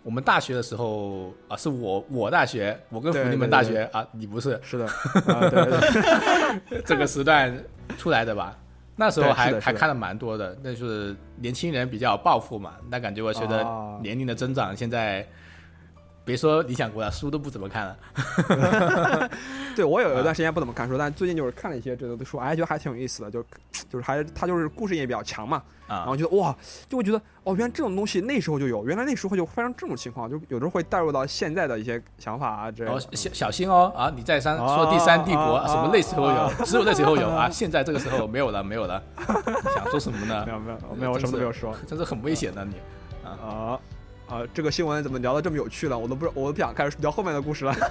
[0.07, 5.79] 我们大学的时候啊，是我我大学，我跟福利门大学啊，你不是是的，啊，对对
[6.69, 7.53] 对 这个时段
[7.97, 8.55] 出来的吧？
[8.95, 12.75] 那时候还还看的蛮多的，那就是年轻人比较有抱负嘛。
[12.89, 15.27] 那感觉我随着啊年龄的增长，现在
[16.23, 17.97] 别说理想国了，书都不怎么看了。
[19.77, 23.43] 对我有一段时间不怎么看书，但最近就是看了一些这个书，哎，觉得还挺有意思的，就
[23.87, 26.55] 就是还他就是故事性也比较强嘛，然啊后，觉得哇，
[26.89, 33.07] 就会觉得哦，原来这种东西那时候就有，原来那时候就发生这种情况，就有时候会带入到现在的一些想法啊之类的然后。
[33.11, 34.11] 小小心哦啊！
[34.15, 38.99] 你再三啊说第三帝国啊什么那时候啊有，只有那时候有 啊，现在这个时候没有了，没有了。
[39.75, 40.53] 想说什么呢没？
[40.53, 42.73] 有没有没有，我什么都没有说真是很危险的你。
[43.23, 43.79] 啊
[44.27, 44.41] 啊！
[44.55, 45.95] 这个新闻怎么聊得这么有趣了？
[45.95, 47.75] 我都不知我都不想开始聊后面的故事了。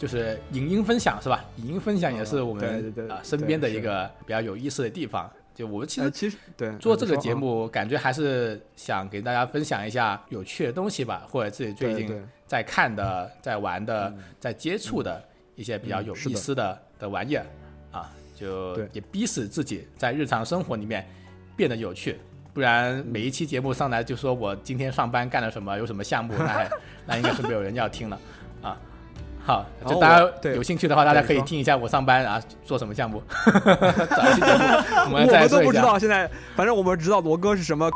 [0.00, 1.44] 就是影音分享是吧？
[1.58, 5.30] 影音分享也是我们啊身边的一个比较有意思的地方。
[5.54, 12.10] 就我们其呃，实其实对做这个节目，感觉还是想给大家分享一下有趣的东西吧，或者自己最近
[12.46, 15.22] 在看的、在玩的嗯、在接触的
[15.56, 17.44] 一些比较有意思的的玩意儿
[17.92, 21.06] 啊，就也逼死自己在日常生活里面
[21.54, 22.18] 变得有趣。
[22.54, 26.68] 不然每一期节目上来就说我今天上班干了什么，有什么项目，那
[27.06, 28.22] 那应该是没有人要听了啊。
[29.44, 33.22] 好，就大家对有兴趣的话，大家可以听一下我上班啊做什么项目，
[33.54, 35.60] 找一期节目我我们再们都。
[35.62, 37.90] 不知道，现在反正我们知道罗哥是什么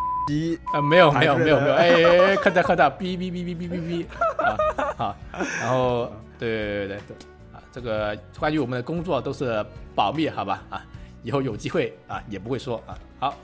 [0.91, 4.07] 没有没有没有没有， 哎看到看到，哔哔哔哔哔哔哔。
[4.43, 4.57] 啊，
[4.97, 5.17] 好，
[5.61, 6.97] 然后对对对对。
[7.09, 7.17] 对
[7.53, 10.83] 啊，这个关于我们的工作都是保密，好吧啊，
[11.23, 13.35] 以后有机会啊也不会说啊，好，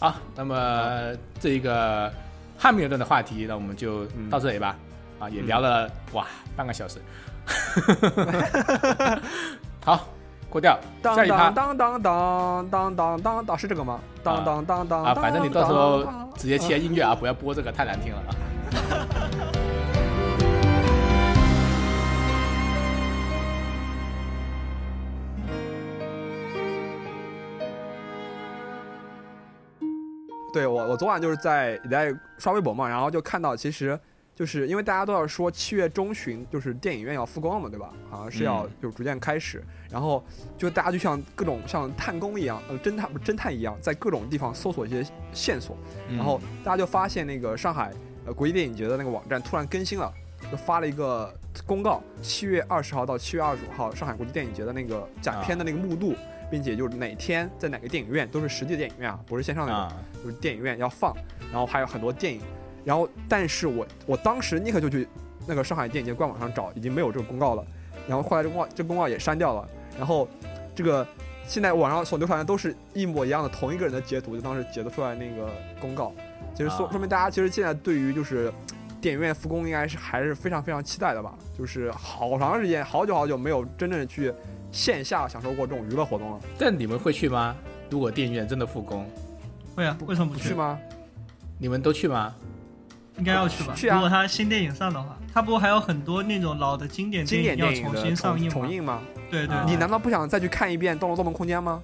[0.00, 2.10] 好，那么这一个
[2.58, 4.76] 汉密尔顿的话题，那我们就到这里吧，
[5.22, 6.98] 啊，也聊了哇半个小时，
[9.84, 10.08] 好，
[10.50, 11.48] 过掉，当下一趴。
[11.48, 14.00] 当当当当当当当当是这个吗？
[14.24, 16.04] 当当当当啊，反正你到时候
[16.34, 18.18] 直接切音乐啊，不要播这个太难听了。
[18.26, 18.34] 啊。
[30.52, 33.98] 对我，我昨晚就是在也在刷微博嘛，然后就看到，其实
[34.34, 37.92] 就是因为大家都要说七月中旬就是电影院要复工了嘛，对吧？
[38.10, 38.70] 好像是要嗯。
[38.82, 40.24] 就逐渐开始，然后
[40.56, 45.76] 就大家就像各种像探工一样，呃，侦探不侦探一样，在各种地方搜索一些线索，
[46.08, 47.92] 然后大家就发现那个上海
[48.26, 50.12] 呃国际电影节的那个网站突然更新了，
[50.50, 51.32] 就发了一个
[51.66, 56.14] 公告，七月二十号到七月二十五号上海国际电影节的那个展片的那个目录，
[56.50, 61.14] 并且就是哪天在哪个电影院都是实际电影院啊，不是线上那种，啊，就是电影院要放，
[61.50, 62.40] 然后还有很多电影，
[62.84, 65.08] 然后但是我我当时立刻就去
[65.46, 67.64] 那个上海电影节官网上找，已经没有这个公告了，
[68.08, 69.68] 然后后来这公告这公告也删掉了，
[69.98, 70.28] 然后
[70.74, 71.06] 这个
[71.46, 76.12] 现在网上所流传的都是一模一样的同一个人的截图，就当时截的出来那个公告，
[76.54, 78.52] 其实说啊说明大家其实现在对于就是
[79.00, 84.32] 电影院复工应该是还是非常非常期待的吧，就是好长时间好久好久没有真正去
[84.70, 87.56] 线下享受过这种娱乐活动了，但你们会去吗？
[87.90, 89.06] 如果电影院真的复工，
[89.74, 90.44] 会啊，为什么不去？
[90.44, 90.78] 不去吗？
[91.58, 92.34] 你们都去吗？
[93.18, 93.74] 应该要去吧。
[93.74, 98.50] 去啊如果他新电影上的话，他不过还有很多那种老的经典经典电影要重新上映嘛。
[98.52, 99.02] 重映吗？
[99.30, 101.80] 对对啊你难道不想再去看一遍《动物盗梦空间》吗？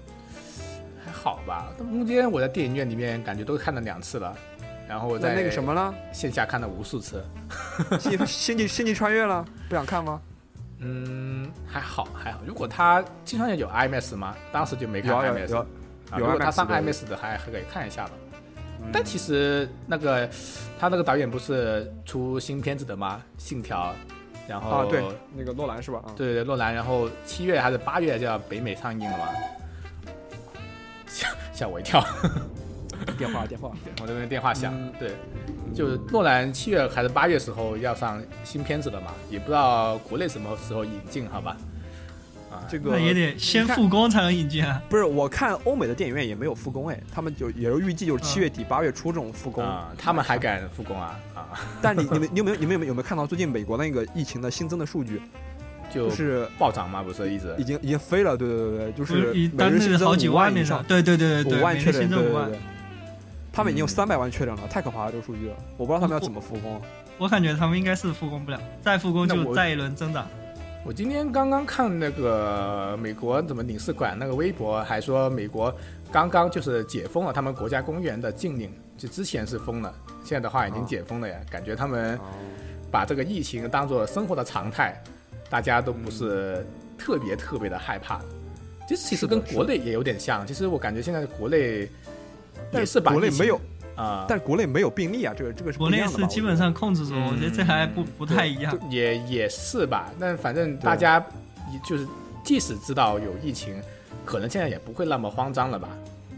[1.05, 1.69] 还好吧。
[1.79, 4.37] 空间我在电影院里面感觉都看了两次了，
[4.89, 5.95] 然后在那那个什么呢？
[6.13, 7.25] 线下看了无数次。
[7.99, 10.21] 星星际星际穿越了，不想看吗？
[10.81, 12.41] 嗯，还好还好。
[12.47, 14.35] 如果他经常有 IMAX 吗？
[14.53, 15.67] 当时就没看有啊有 IMAX 有啊。
[16.13, 18.11] 有如果他上 IMAX 的还还可以看一下吧。
[18.81, 20.29] 嗯但其实那个
[20.79, 23.23] 他那个导演不是出新片子的吗？
[23.37, 23.95] 信条，
[24.49, 25.03] 然后啊，对，
[25.37, 26.03] 那个诺兰是吧？
[26.07, 29.29] 啊，对对诺兰，然后七月还是八月就要北美上映了嘛？
[31.07, 32.05] 吓吓我一跳，
[33.17, 34.73] 电话电话，我这边电话响。
[34.75, 35.13] 嗯对，
[35.75, 39.13] 就是诺兰七月还是八月时候要上新片子的嘛？
[39.29, 41.57] 也不知道国内什么时候引进，好吧？
[42.51, 44.83] 啊，这个那也得先复工才能引进啊。
[44.89, 49.65] 不是我看欧美的电影院也没有复工哎，他们就也是预计就是七月底八月初这种复工。
[49.65, 51.49] 啊，他们还敢复工啊啊！
[51.83, 55.21] 但你 你们你有没有你们有没有有没有看到最近美国那个疫情的新增的数据？
[55.91, 62.59] 就就是暴涨嘛，不是意思已经已经飞了，对对对对，就是一每单日日新增好几五万以上那种，，对对对对对，五万确诊，对对对。。
[63.51, 66.81] 他们已经有嗯三百万确诊了，太可怕了这个数据，我不知道他们要怎么复工。
[67.17, 70.29] 我感觉他们应该是复工不了，再复工就再一轮增长。
[70.85, 75.75] 我今天刚刚看那个美国怎么领事馆那个微博，还说美国
[76.11, 79.93] 刚刚就是解封了他们国家公园的禁令，就之前是封了，
[80.25, 81.39] 现在的话已经哦解封了呀。
[81.51, 82.21] 感觉他们哦
[82.91, 84.99] 把这个疫情当做生活的常态，
[85.51, 86.65] 大家都不是
[86.97, 88.21] 特别特别的害怕。
[88.89, 91.87] 其实其实跟国内也有点像，其实我感觉现在国内
[92.73, 93.61] 但也是把国内没有，
[93.99, 98.79] 啊，但国内没有病例啊，这个这个是不国内一样的吧是基本上控制住，嗯我觉得这还不不太一样。
[98.89, 101.19] 也也是吧，但反正大家
[101.73, 102.07] 也就是
[102.45, 103.75] 即使知道有疫情，
[104.25, 105.89] 可能现在也不会那么慌张了吧？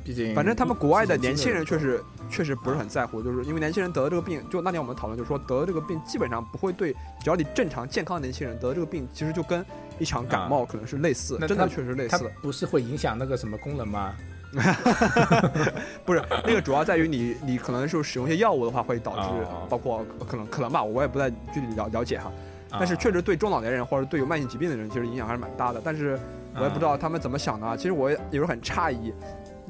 [0.03, 9.63] 毕竟反正他们国外的年轻人确实确实不是很在乎，就是因为年轻人得了这个病，就那天我们讨论，就是说得了这个病基本上不会对，只要你正常健康的年轻人得了这个病，其实就跟
[9.99, 12.31] 一场感冒可能是类似，那真的确实类似。
[12.41, 14.15] 不是会影响那个什么功能吗？
[16.05, 22.33] 不是那个主要在于你你可能是使用一些药物的话，会导致哦包括可能可能吧，我也不太具体了了解哈。
[22.73, 25.81] 但是啊确实对中老年人或者对有慢性疾病的人，其实影响还是蛮大的。
[25.85, 26.19] 但是
[26.57, 27.77] 我也不知道他们怎么想的啊。
[27.77, 29.13] 其实我也有时候很诧异，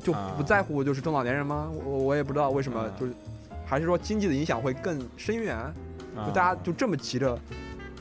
[0.02, 1.68] 就啊不在乎就是中老年人吗？
[1.84, 3.12] 我我也不知道为什么啊，就是
[3.66, 5.72] 还是说经济的影响会更深远，啊
[6.26, 7.38] 就大家就这么急着。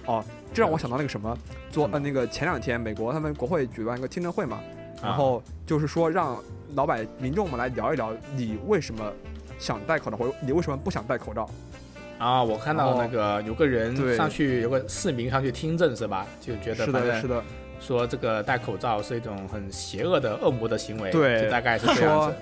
[0.05, 1.37] 哦，这让我想到那个什么，
[1.69, 4.59] 昨呃那个前两天美国他们国会举办一个听证会嘛，
[5.03, 6.37] 然啊后就是说让
[6.75, 9.12] 老百民众们来聊一聊，你为什么
[9.58, 11.49] 想戴口罩，或者你为什么不想戴口罩？
[12.17, 16.27] 啊，我看到那个有个人上去，有个市民上去听证是吧？
[16.41, 17.43] 就觉得是的，反正是的，
[17.79, 22.36] 说这个戴口罩是一种很邪恶的恶魔的行为，对就大概是这样子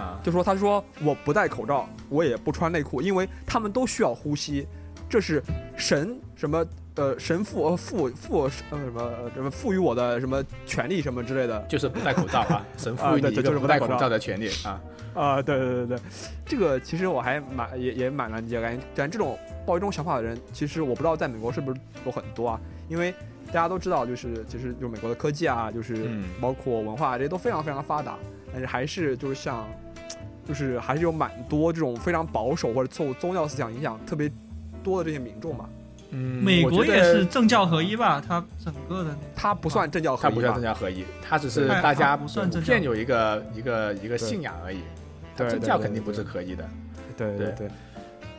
[0.00, 0.20] 啊。
[0.22, 4.66] 就说他说我不戴口罩，我也不穿内裤，因为他们都需要呼吸，
[5.10, 5.42] 这是
[5.76, 6.64] 神什么
[6.98, 14.80] 呃神父呃赋赋呃什么呃什么赋予我的什么权利什么之类的就是不戴口罩啊， 神啊赋予你一个对就是不戴口罩的权利啊。
[15.14, 15.98] 啊，对对对对，
[16.46, 23.12] 这个其实我还蛮也也蛮难理解，感觉感觉这种抱这种想法的人，其实我不知道在美国是不是有很多啊，因为
[23.46, 28.16] 大家都知道，就是其实就美国的科技啊，就是嗯包括文化这些都非常非常发达，
[28.52, 29.66] 但是还是就是像，
[30.46, 34.30] 就是还是有蛮多这种非常保守或者受宗教思想影响特别
[34.84, 35.68] 多的这些民众嘛，
[36.10, 40.62] 嗯，美国也是政教合一吧，它整个的那他不算政教合一吧它不算政？
[40.62, 44.80] 教合一，它只是大家它不算政教普遍有一个一个一个信仰而已。
[45.36, 46.68] 它对政教肯定不是合一的。
[47.16, 47.70] 对对对对。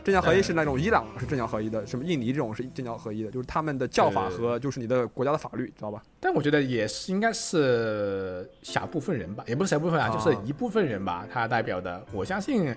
[0.01, 6.01] 政教合一是那种伊朗是政教合一的，什么印尼这种是政教合一的，就是他们的教法和就是你的国家的法律，知道吧？
[6.19, 12.03] 但我觉得也是应该是小部分人吧，也不是小部分啊，啊就是一部分人吧，他代表的。
[12.11, 12.73] 我相信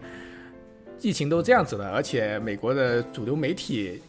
[1.01, 4.03] 疫情都这样子了，而且美国的主流媒体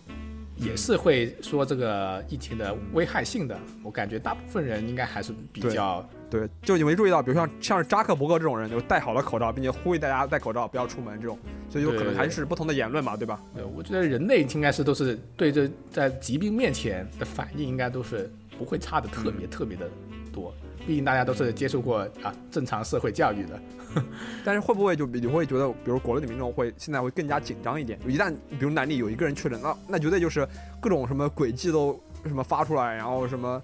[0.56, 3.60] 也是会说这个疫情的危害性的。
[3.84, 11.38] 我感觉大部分人应该还是比较对，就你没注意到，比如像像是扎克伯格这种人，就戴好了口罩，并且呼吁大家戴口罩，不要出门这种，
[11.70, 13.40] 所以有可能还是不同的言论嘛，对吧？
[13.54, 19.88] 对，我觉得人类应该是都是对这在疾病面前的反应，应该都是不会差的特别特别的
[20.32, 20.54] 多。
[20.86, 23.60] 毕竟大家都是接受过啊正常社会教育的。
[24.44, 28.00] 但是会不会就你会觉得，比如国内的民众会现在会更加紧张一点？
[28.08, 30.48] 一旦比如南里有一个人确诊，那那绝对就是
[30.80, 33.62] 各种什么诡计都什么发出来，然后什么，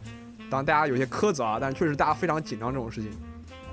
[0.49, 3.11] 当然大家有些苛责啊，但确实大家非常紧张这种事情。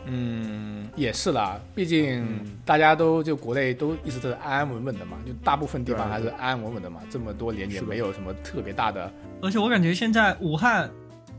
[0.08, 9.12] 嗯，也是啦，毕竟嗯大家都就国内都一直都是安安稳稳的嘛，就大部分地方还是安安稳稳的嘛，这么多年也没有什么特别大的。
[9.42, 10.88] 而且我感觉现在武汉，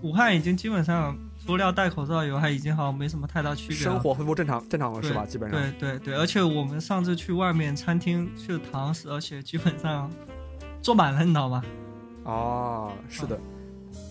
[0.01, 3.83] 武汉已经基本上除了戴口罩以外，已经好像没什么太大区别了。
[3.83, 5.25] 生活恢复正常正常了是吧？
[5.25, 5.57] 基本上。
[5.57, 10.11] 对对对，而且我们上次去外面餐厅去堂食，而且基本上
[10.81, 11.63] 坐满了，你知道吗？
[12.25, 13.39] 哦，是的，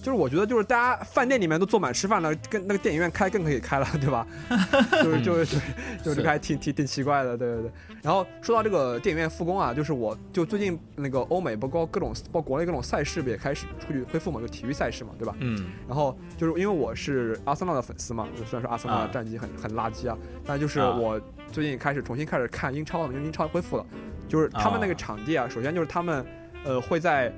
[0.02, 4.26] 就是我觉得就是大家饭店里面都坐满吃饭了，跟那个电影院开更可以开了，对吧？
[5.02, 5.60] 就是就是
[6.02, 7.70] 就是还挺挺挺奇怪的，对对对。
[8.02, 15.34] 然后说到这个电影院复工啊，就是我就最近那个欧美包括各种包括国内各种赛事不也开始出去恢复嘛，就体育赛事嘛，对吧？
[15.40, 21.20] 嗯然后就是因为我是阿森纳的粉丝嘛，虽然说阿森纳的啊战绩很很垃圾啊，但就是啊我
[21.50, 23.84] 最近开始重新开始看英超了，因为英超恢复了，
[24.28, 26.24] 就是他们那个啊场地啊，首先就是他们
[26.64, 27.32] 呃会在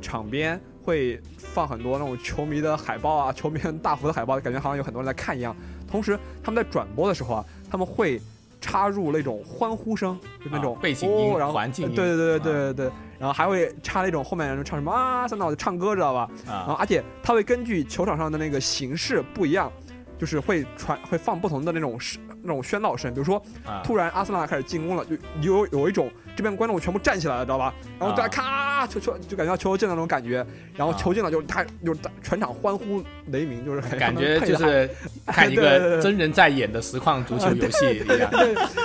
[0.00, 5.56] 场边会放很多那种球迷的海报啊，球迷很大幅的海报，感觉好像有很多人来看一样。
[5.90, 8.20] 同时他们在转播的时候啊，他们会
[8.60, 16.28] 插入那种欢呼声，就那种、啊背景音哦、然后环境音对对对对对对，然后还会插那种后面人唱什么啊，三岛就唱歌知道吧？
[16.46, 19.72] 然后啊而且他会根据球场上的那个形式不一样，
[20.18, 27.74] 就是会传会放不同的那种声那种喧闹声，比如说啊突然阿森纳开始进攻了，就有有一种这边观众全部站起来了，知道吧？
[27.98, 30.44] 然后大家咔球球就感觉到球进了那种感觉，
[30.76, 34.90] 然后啊球进了就他就是全场欢呼雷鸣，就是很感觉就是
[35.26, 38.30] 看一 对对对个真人在演的实况足球游戏一样。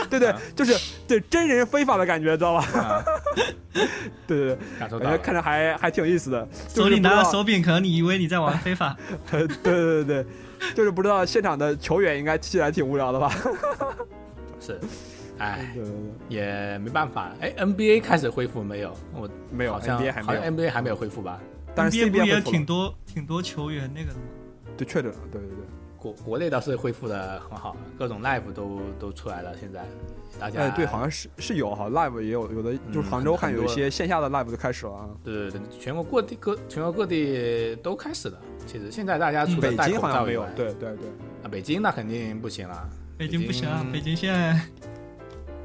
[0.09, 2.65] 对对啊就是对真人非法的感觉，知道吧？
[2.79, 3.03] 啊，
[3.73, 6.47] 对对对，感受到看着还还挺有意思的。
[6.67, 8.95] 就手里拿着手柄，可能你以为你在玩非法。
[9.31, 10.25] 对对对对，
[10.75, 13.33] 就是不知道现场的球员应该踢起来挺无聊的吧？
[14.61, 14.79] 是，
[15.39, 15.73] 哎。
[16.27, 17.31] 也没办法。
[17.41, 18.95] 哎，NBA 开始恢复没有？
[19.13, 21.39] 我没有好像 NBA 还没有好像 NBA 还没有恢复吧？
[21.75, 24.21] 但是 CBA 也挺多挺多球员那个的吗？
[24.77, 25.57] 对确诊了，对对对。
[25.97, 29.51] 国国内倒是恢复的很好，各种 live 都都出来了。
[29.59, 29.85] 现在
[30.39, 35.09] 大家哎，对，好像是是有哈，live 也有，有的就是杭州看有一些线下的 live 都开始了啊。
[35.25, 38.39] 对对对，全国各地各全国各地都开始了。
[38.65, 41.09] 其实现在大家除了北京戴口好像没有罩以外，，对对对。
[41.43, 42.89] 啊，北京那肯定不行了。
[43.17, 44.57] 北京不行啊，北北京现在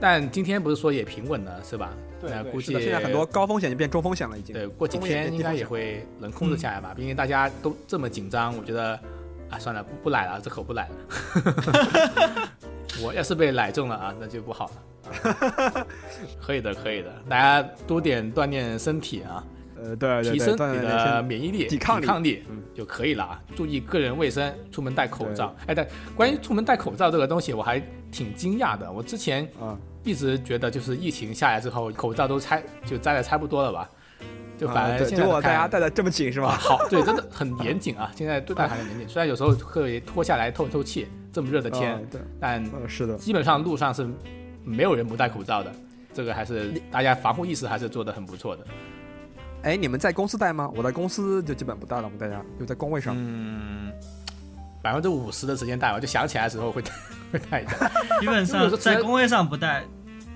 [0.01, 1.93] 但今天不是说也平稳了是吧？
[2.27, 4.55] 那估计现在很多高风险就变中风险了，已经。
[4.55, 6.95] 对过几天应该也会能控制下来吧。
[6.97, 8.99] 毕竟大家都这么紧张，我觉得
[9.51, 12.49] 啊，算了，不不来了，这口不来了。
[13.03, 14.73] 我要是被奶中了啊，那就不好了。
[14.73, 15.87] 啊
[16.41, 19.45] 可以的，可以的，大家多点锻炼身体啊，
[19.77, 23.43] 呃，对对对，提升你的免疫力、抵抗力抗力嗯就可以了啊。
[23.55, 25.55] 注意个人卫生，出门戴口罩。
[25.67, 27.83] 哎，但关于出门戴口罩这个东西，我还
[28.15, 28.91] 挺惊讶的。
[28.91, 33.91] 我之前啊，一直觉得，就是疫情下来之后，口罩都拆就摘的差不多了吧，
[34.57, 36.57] 就反啊而对结果大现在看家戴的这么紧是啊，吧？
[36.57, 38.13] 好， 对，真的很严谨啊！
[38.15, 43.17] 现在对待还很严谨，虽然有时候会脱下来透透气，这么热的天，啊对，但呃，是的。
[43.17, 44.09] 基本上路上是
[44.63, 45.73] 没有人不戴口罩的。
[46.13, 48.65] 这个还是大家防护意识还是做的很不错的。
[49.63, 50.71] 哎，你们在公司戴吗？
[50.77, 53.17] 我在公司就基本不戴了，我们大家就在工位上。
[53.19, 53.91] 嗯，
[54.85, 56.91] 百分之五十的时间戴吧，就想起来的时候会戴
[57.33, 57.91] 会戴一下。
[58.21, 59.83] 基本上在工位上不戴，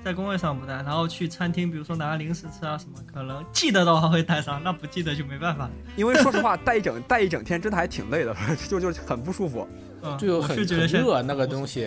[0.03, 5.69] 在工位上不戴，然后去餐厅，比如说拿零食吃啊什么，可能记得的话会戴上，那不记得就没办法。
[5.97, 8.35] 因为说实话，戴一整戴一整天真的还挺累的，
[8.71, 9.69] 就就很不舒服。
[10.01, 11.87] 嗯，就很很觉得现热那个东西，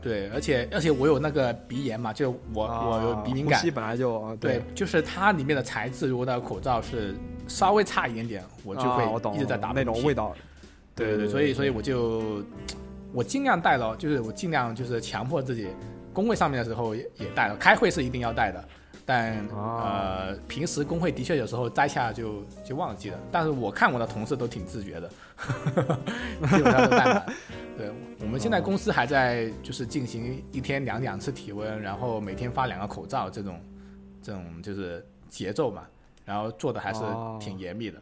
[0.00, 7.14] 对，而且而且我有那个鼻炎嘛，就我、我有鼻敏感本来就啊对，就是它里面的材质，如果那个口罩是
[7.46, 10.14] 稍微差一点点，我就会一直在打喷嚏那种味。
[10.14, 10.34] 道。
[10.94, 12.42] 对对对，所以所以我就
[13.12, 15.68] 我尽量带了，就是我尽量就是强迫自己，
[16.12, 18.64] 工会上面的时候也也带了，开会是一定要带的，
[19.06, 25.08] 但、啊呃平时工会的确有时候摘下就就忘记了，但是我看我的同事都挺自觉的，
[26.50, 27.26] 基本上都带满。
[27.78, 33.58] 对，我们现在公司还在就是进行一天量两次体温，然后每天发两个口罩这种
[34.22, 35.84] 这种就是节奏嘛，
[36.26, 37.98] 然后做的还是哦挺严密的。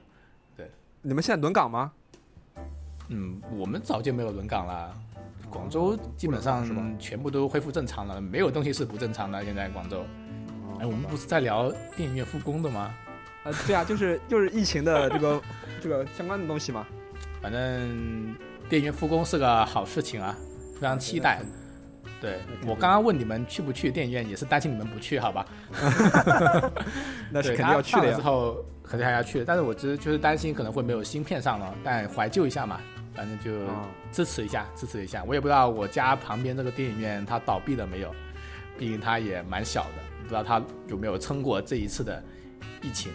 [0.57, 0.69] 对
[1.01, 1.93] 你们现在轮岗吗？
[3.09, 4.95] 嗯，我们早就没有轮岗了。
[5.51, 9.43] 广州基本上是吧全部都恢复正常了，没有东西是不正常的。
[9.45, 10.05] 现在广州，
[10.79, 12.95] 哎，我们不是在聊电影院复工的吗？
[13.45, 15.41] 呃，对啊，就是就是疫情的这个
[15.81, 16.87] 这个相关的东西嘛。
[17.41, 18.35] 反正
[18.69, 20.37] 电影院复工是个好事情啊，
[20.75, 21.41] 非常期待。
[22.21, 25.47] 对我刚刚问你们去不去电影院，也是担心你们不去，好吧？
[27.31, 28.21] 那是肯定要去的呀之。
[28.21, 32.81] 后肯定还要去，但是我只是就是担心可能会没有新片上了，但怀旧一下嘛，
[33.19, 35.25] 反正就啊支持一下，支持一下。
[35.27, 38.15] 我也不知道我家旁边这个电影院它倒闭了没有，
[38.79, 42.23] 毕竟它也蛮小的，不知道它有没有撑过这一次的
[42.81, 43.11] 疫情。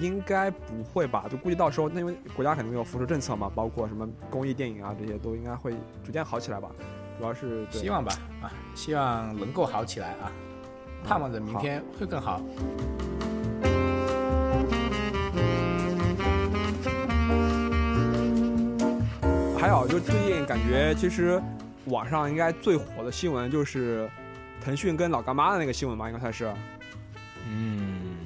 [0.00, 1.26] 应该不会吧？
[1.28, 5.74] 就估计到时候，那因为国家肯定有扶持政策嘛，包括什么公益电影啊这些，都应该会
[6.04, 6.70] 逐渐好起来吧。
[7.18, 10.30] 主要是对希望吧，啊，希望能够好起来啊，
[11.04, 12.40] 盼望着明天会更好。
[19.62, 21.40] 还有就最近感觉其实
[21.84, 24.10] 网上应该最火的新闻就是
[24.60, 26.52] 腾讯跟老干妈的那个新闻吧，应该算是。
[27.48, 28.16] 嗯，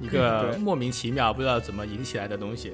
[0.00, 2.72] 一个莫名其妙不知道怎么引起来的东西，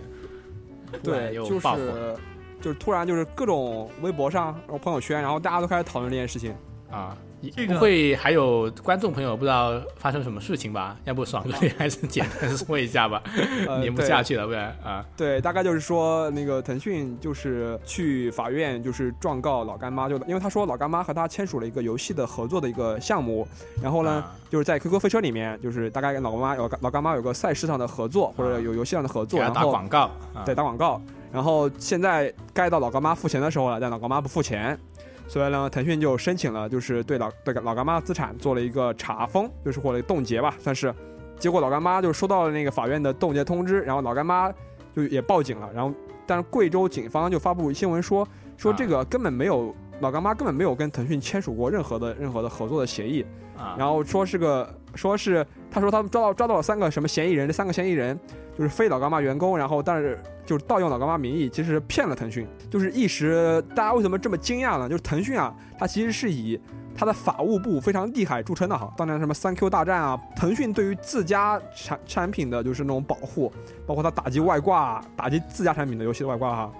[1.02, 1.78] 对，就又爆火。
[1.78, 2.16] 是
[2.62, 6.54] 就是突然就是各种微博上，然后朋友圈，然后大家都开始讨论这件事情。
[6.90, 7.14] 啊，
[7.48, 10.96] 这个不会还有观众朋友不知道发生什么事情吧？
[11.04, 13.22] 要不爽哥你还是简单说一下吧，
[13.66, 23.46] 呃 连不下去了，不然啊，对，大概就是说那个腾讯就是去法院就是状告老干妈，就因为他说老干妈和他签署了一个游戏的合作的一个项目，
[23.82, 24.36] 然后呢，啊。
[24.50, 30.42] 就是在 QQ 飞车里面，就是大概跟老干妈有老干妈有个赛事上的合作，或者有游戏上的合作，然后广告，啊。
[30.44, 31.00] 对打广告，
[31.32, 34.76] 然后现在该到老干妈付钱的时候了，但老干妈不付钱，
[35.30, 40.92] 所以呢，腾讯就申请了，就是对老对老干妈的资产做了一个查封，就是或者冻结吧，算是。
[41.38, 44.52] 结果老干妈就收到了那个法院的冻结通知，然后老干妈
[44.92, 45.94] 就也报警了，然后
[46.26, 48.26] 但是贵州警方就发布新闻说
[48.56, 49.72] 说这个根本没有。
[50.00, 53.22] 老干妈根本没有跟腾讯签署过任何的任何的合作的协议，
[53.54, 58.18] 啊，然后说是个说是他说他们抓到抓到了三个什么嫌疑人，这三个嫌疑人
[58.56, 62.46] 就是非老干妈员工，然后但是就是盗用老干妈名义，其实骗了腾讯。
[62.68, 64.88] 就是一时大家为什么这么惊讶呢？
[64.88, 66.60] 就是腾讯啊，它其实是以
[66.94, 68.92] 它的法务部非常厉害著称的哈。
[68.96, 73.52] 当年什么三 Q 大战啊，腾讯对于自家产产品的就是那种保护，
[73.86, 76.72] 包括它打击外挂、打击自家产品的游戏的外挂哈。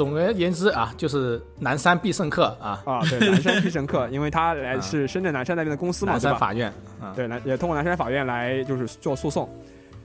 [0.00, 6.18] 总而言之啊，就是南山必胜客啊，啊，对，南山必胜客， 因为他来是深圳南山那边的公司嘛，南？
[6.22, 9.46] 山法院啊，对，南也通过南山法院来就是做诉讼。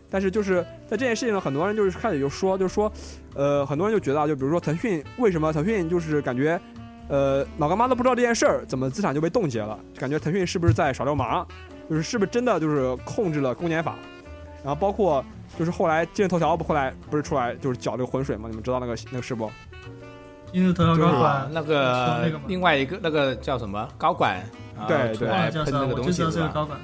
[0.10, 2.92] 但是就是在这件事情上，很多人就是开始就说，就说，
[3.36, 6.60] 呃，很多人就觉得啊，就比如说腾讯为什么腾讯就是感觉，
[7.08, 9.80] 呃，老干妈都不知道这件事儿，怎么资产就被冻结了？
[9.98, 11.48] 感觉腾讯是不是在耍流氓？
[11.90, 13.96] 就是是不是真的就是控制了公检法？
[14.62, 15.24] 然后包括
[15.58, 18.50] 就是后来今日头条不后来不是出来就是搅这个浑水吗？
[18.50, 19.50] 你们知道那个那个事不？
[20.52, 24.42] 今日头条高管那个那个另外一个那个叫什么高管，
[24.88, 26.32] 对对叫啥，喷那个东我就知道西是吧？
[26.32, 26.80] 这个高管，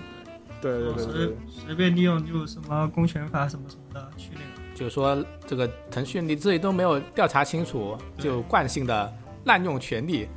[0.62, 1.14] 对对对对对
[1.47, 4.62] 随随便利用就什么公权法什么什么的去那个。
[4.76, 9.14] 就是说这个腾讯你自己都没有调查清楚，就惯性的
[9.45, 10.28] 滥用权力，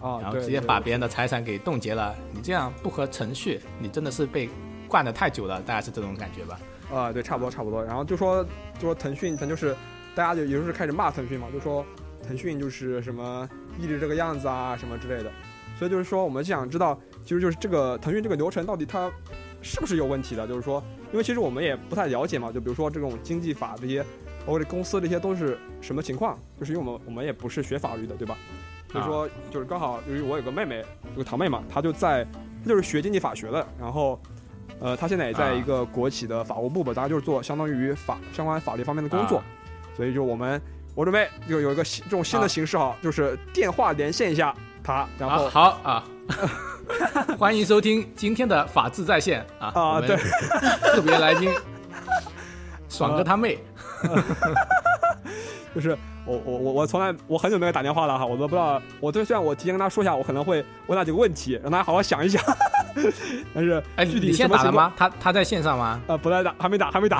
[0.00, 4.50] 啊，然后对对直接把别人的财产给冻结了，你这样不合程序，你真的是被
[4.88, 6.58] 惯的太久了，大概是这种感觉吧？
[6.92, 7.82] 啊，对，差不多差不多。
[7.84, 8.42] 然后就说
[8.78, 9.74] 就说腾讯，咱就是
[10.14, 11.86] 大家就也就是开始骂腾讯嘛，就说
[12.26, 13.48] 腾讯就是什么
[13.78, 15.30] 一直这个样子啊什么之类的。
[15.78, 19.10] 所以就是说，我们就想知道，其实就是这个腾讯这个流程到底它
[19.62, 20.46] 是不是有问题的？
[20.46, 24.02] 就是说，因为其实我们也不太了解嘛，就比如说这种经济法这些，
[24.40, 26.38] 包括这公司这些都是什么情况？
[26.58, 28.36] 就是因为我们我们也不是学法律的，对吧？
[28.90, 32.24] 所以说，就是刚好由于我有个妹妹，有个堂妹嘛，她就在
[32.62, 34.20] 她就是学经济法学的，然后。
[34.80, 39.44] 呃，她现在也在啊一个国企的法务部吧，大家就是做相当于法相关法律方面的工作，啊
[39.94, 40.60] 所以就我们
[40.94, 46.04] 我准备有有一个新这种新的啊形式哈，就是电话连线一下他，然后啊，好啊，
[47.38, 49.68] 欢迎收听今天的法治在线啊！
[49.74, 50.16] 啊对
[50.94, 51.50] 特别来宾
[52.90, 53.58] 爽哥他妹
[55.74, 62.42] 就是我我我我从来我很久没有打电话了哈，我都不知道，我对虽然我提前跟他说一下，我可能会问他几个问题，让他好好想一想，
[63.54, 64.32] 但是哎，具体你？
[64.34, 64.92] 先打了吗？
[64.94, 65.98] 他他在线上吗？
[66.06, 67.16] 呃，不在打，还没打，还没打。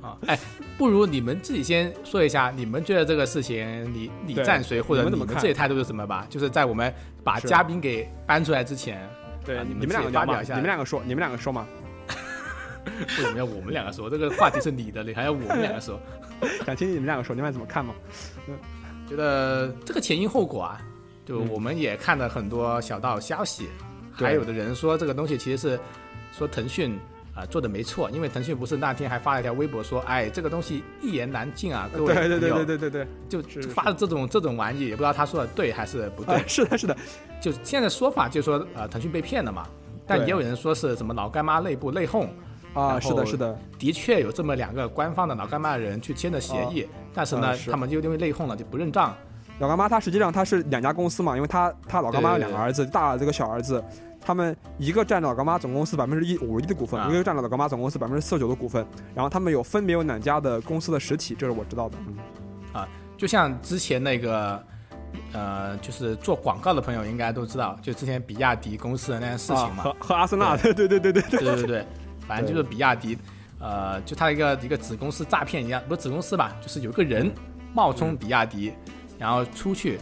[0.00, 0.38] 啊，哎，
[0.80, 6.26] 不如你们自己先说一下，你们觉得这个事情你你站谁，或者你你们自己态度是什么吧？
[6.30, 6.90] 就是在我们
[7.22, 9.06] 把嘉宾给搬出来之前，
[9.44, 11.66] 对，啊你们两个发表一下你们两个说，你们两个说吗，
[12.86, 14.08] 为什么要我们两个说？
[14.08, 16.00] 这个话题是你的，你还要我们两个说？
[16.64, 17.92] 想听听你们两个说，你们怎么看嘛？
[19.06, 20.80] 觉得这个前因后果啊，
[21.26, 23.68] 就嗯我们也看了很多小道消息，
[24.16, 25.78] 对还有的人说这个东西其实是
[26.32, 26.98] 说腾讯
[27.40, 36.36] 啊、做的没错，因为腾讯不是那天还发了一条微博说，哎，这个东西一言难尽啊，各位对对对对对对对，就发的这种这种玩意，也不知道他说的对还是不对。
[36.36, 36.96] 啊，是的，是的，
[37.40, 39.66] 就现在说法就说呃腾讯被骗了嘛，
[40.06, 42.28] 但也有人说是什么老干妈内部内讧，
[42.74, 49.16] 啊，是的，是的，的确有这么两个官方的老干妈的人去签的协议，但是呢，啊是他们就因为内讧了就不认账，
[49.58, 53.82] 老干妈它实际上他是两家公司嘛，因为他他老干妈有两个儿子，大儿子跟小儿子，
[54.20, 57.08] 他们一个占老干妈总公司百分之一五十一的股份，啊。
[57.10, 61.96] 一个占了老干妈总公司百分之四十九的股份，然后他们有分别有两家的公司的实体，这是我知道的。
[62.72, 64.64] 啊就像之前那个，
[65.32, 69.82] 呃，就是做广告的朋友应该都知道，就之前比亚迪公司的那件事情啊，嘛。
[69.84, 70.72] 和和阿森纳，对。
[70.72, 71.86] 对对对对对，对对对，
[72.26, 73.18] 反正就是比亚迪，
[73.58, 77.30] 呃，就他一个一个子公司诈骗一样，不是子公司吧，就是有一个人
[77.74, 78.72] 冒充比亚迪，
[79.18, 79.98] 然后出去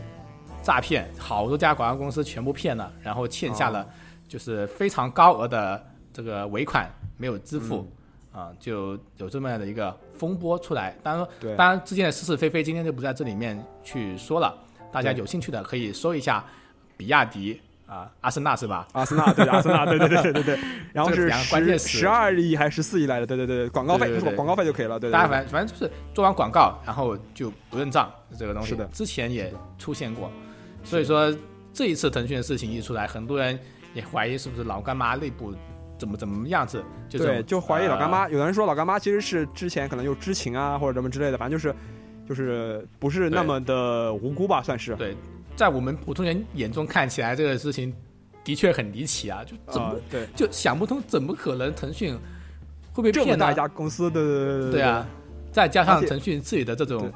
[0.63, 3.85] 诈骗好多家广告公司，全部骗了，然后欠下了
[4.29, 7.91] 就是非常高额的这个尾款没有支付。
[8.31, 10.97] 啊、就有这么样的一个风波出来。
[11.03, 14.57] 当然当然之间的是是非非，今天就不在这里面去说了。
[14.93, 16.45] 大家有兴趣的可以搜一下
[16.97, 18.87] 比亚迪啊、阿森纳是吧？
[18.93, 20.59] 阿森纳对阿森纳，对对对对对对，
[20.93, 28.09] 然后是这个两个关键词十十二亿还是十四亿来的，对对对，广告费对对对广告费就可以了，对对对大家反反正就是做完广告，然后就不认账
[28.39, 28.69] 这个东西。
[28.69, 30.31] 是的之前也出现过，
[30.85, 31.35] 所以说
[31.73, 33.59] 这一次腾讯的事情一出来，很多人
[33.99, 35.53] 也怀疑是不是老干妈内部
[35.99, 38.23] 怎么怎么样子，就对，就怀疑老干妈。
[38.23, 41.75] 呃有的人说老干妈其实是之前可能有知情啊，或者什么之类的，反正就是
[42.29, 44.95] 就是不是那么的无辜吧，算是。
[44.95, 45.17] 对，
[45.57, 47.93] 在我们普通人眼中看起来，这个事情
[48.45, 49.97] 的确很离奇啊，就怎么、
[50.37, 52.17] 就想不通，怎么可能腾讯
[52.93, 53.55] 会被这么大一？
[53.55, 55.05] 家公司，对对对对啊，
[55.51, 57.11] 再加上腾讯自己的这种对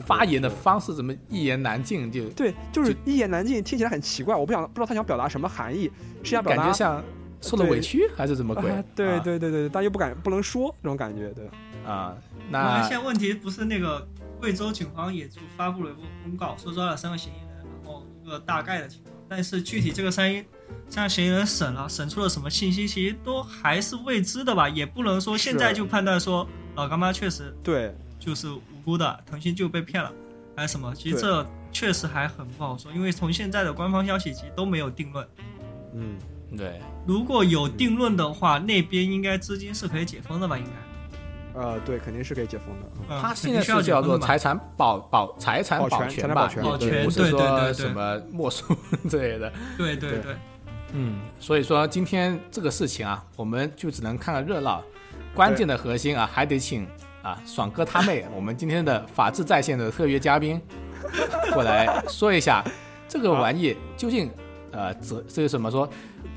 [0.00, 5.90] 发言的方式，怎么一言难尽，就对，就是一言难尽，听起来很奇怪，我不想不知道他想表达什么含义，
[6.22, 7.02] 是想表达感觉像
[7.40, 8.70] 受了委屈还是怎么鬼？
[8.70, 11.48] 啊对啊对对对，但又不敢不能说这种感觉，对。
[11.84, 12.16] 啊，
[12.48, 14.06] 那那现在问题不是那个
[14.38, 20.44] 贵州警方也就发布了一个公告，说抓了三个嫌疑人，然后一个大概的情况，但是具体这个三一
[20.88, 28.46] 三个嫌疑人审了，审出了什么信息，其实都还是未知的吧，也不能说现在就判断说老干妈确实对，就是
[28.82, 30.12] 无辜的，腾讯就被骗了，
[30.56, 30.92] 还是什么？
[30.94, 35.26] 其实这确实还很不好说，因为从现在的官方消息其实都没有定论。
[35.94, 36.16] 嗯，
[36.56, 40.58] 对如果有定论的话，那边应该资金是可以解封的吧？
[40.58, 41.60] 应该。
[41.60, 42.86] 呃，对，肯定是可以解封的。
[42.98, 48.64] 嗯嗯它现在是叫做财产保保财产保全全吧，保全不是说对对什么没收
[49.08, 49.52] 之类的。
[49.76, 50.36] 对对对对，
[50.94, 54.82] 嗯，所以说今天这个事情啊，我们就只能看个热闹，
[55.34, 56.86] 关键的核心啊，还得请
[57.22, 60.60] 啊爽哥他妹，我们今天的法治在线的特约嘉宾
[61.54, 62.64] 过来说一下
[63.08, 64.30] 这个玩意究竟
[64.72, 65.88] 呃责这个怎么说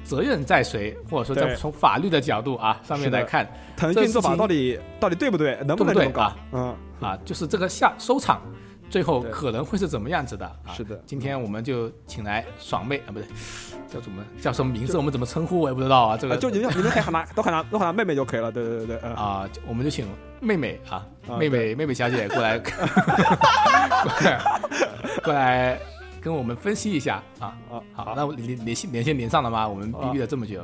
[0.03, 1.43] 责任在谁，或者说对。
[1.43, 5.57] 在从法律的角度啊上面来看腾讯做法到底到底对不对？
[5.65, 6.29] 能不能这么搞？
[6.51, 6.61] 对不对？
[6.61, 6.75] 啊？
[7.01, 8.41] 嗯，啊，就是这个下收场，
[8.89, 10.71] 最后可能会是怎么样子的啊？
[10.73, 13.27] 是的今天我们就请来爽妹啊，不对，
[13.89, 14.97] 叫什么叫什么名字？
[14.97, 16.17] 我们怎么称呼我也不知道啊。
[16.17, 18.51] 这个呃就你们你们可以喊她，都喊她都喊她妹妹就可以了。
[18.51, 20.07] 对对对啊，我们就请
[20.39, 22.73] 妹妹啊，啊妹妹妹妹小姐过来， 过
[24.23, 24.41] 来
[25.23, 25.79] 过来
[26.21, 27.57] 跟我们分析一下啊。
[27.69, 29.67] 啊好，那我连连线连线连上了吗？
[29.67, 30.61] 我们啊逼逼了这么久，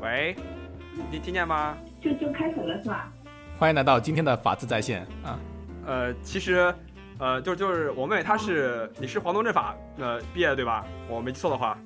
[0.00, 0.34] 喂，
[1.10, 1.76] 你听见吗？
[2.00, 3.12] 就就开始了是吧？
[3.58, 5.38] 欢迎来到今天的法治在线啊。
[5.86, 6.74] 呃，其实，
[7.18, 10.84] 呃，就就是我妹她是你是华东政法呃毕业的对吧？
[11.08, 11.78] 我没记错的话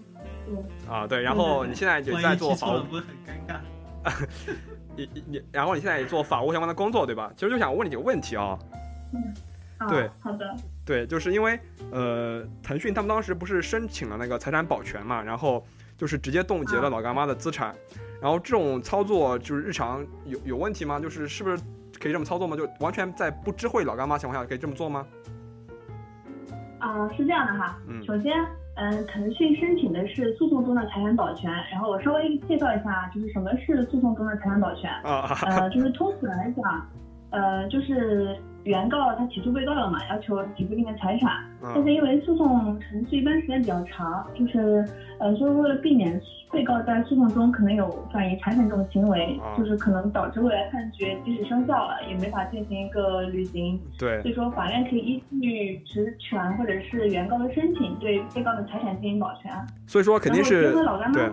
[0.48, 3.60] 嗯，啊对，然后你现在也在做法务不是很尴尬？
[4.96, 7.30] 你你你，然后你现在也做法务相关的工作对吧？
[7.36, 8.58] 其实就想问你几个问题啊。
[9.12, 11.58] 嗯，对，好的，对，就是因为
[11.92, 15.64] 呃，腾讯他们当时不是申请了那个财产保全嘛，然后
[15.96, 17.74] 就是直接冻结了啊老干妈的资产，
[18.20, 20.98] 然后这种操作就是日常有有问题吗？
[20.98, 21.58] 就是是不是
[22.00, 22.56] 可以这么操作吗？
[22.56, 25.06] 就完全在不知会老干妈情况下可以这么做吗？
[26.78, 27.78] 啊、是这样的哈。
[27.86, 28.32] 嗯首先，
[28.76, 34.90] 嗯，腾讯申请的是诉讼中的财产保全，然后我稍微介绍一下，就是什么是诉讼中的财产保全。
[35.02, 36.88] 啊，呃，就是通俗来讲，
[37.32, 38.34] 呃，就是
[38.64, 44.82] 原告他起诉被告了嘛，要求给付一定的财产，但嗯是因为诉讼程序一般时间比较长，就是
[45.18, 46.18] 呃，所以为了避免
[46.52, 53.80] 被告在诉讼中可能有转移财产这种行为，啊就是可能导致未来判决即使生效了，也没法进行一个履行。
[53.98, 59.50] 对所以说，法院可以依据职权或者是原告的申请，对被告的财产进行保全。
[59.86, 60.72] 所以说肯定是
[61.12, 61.30] 对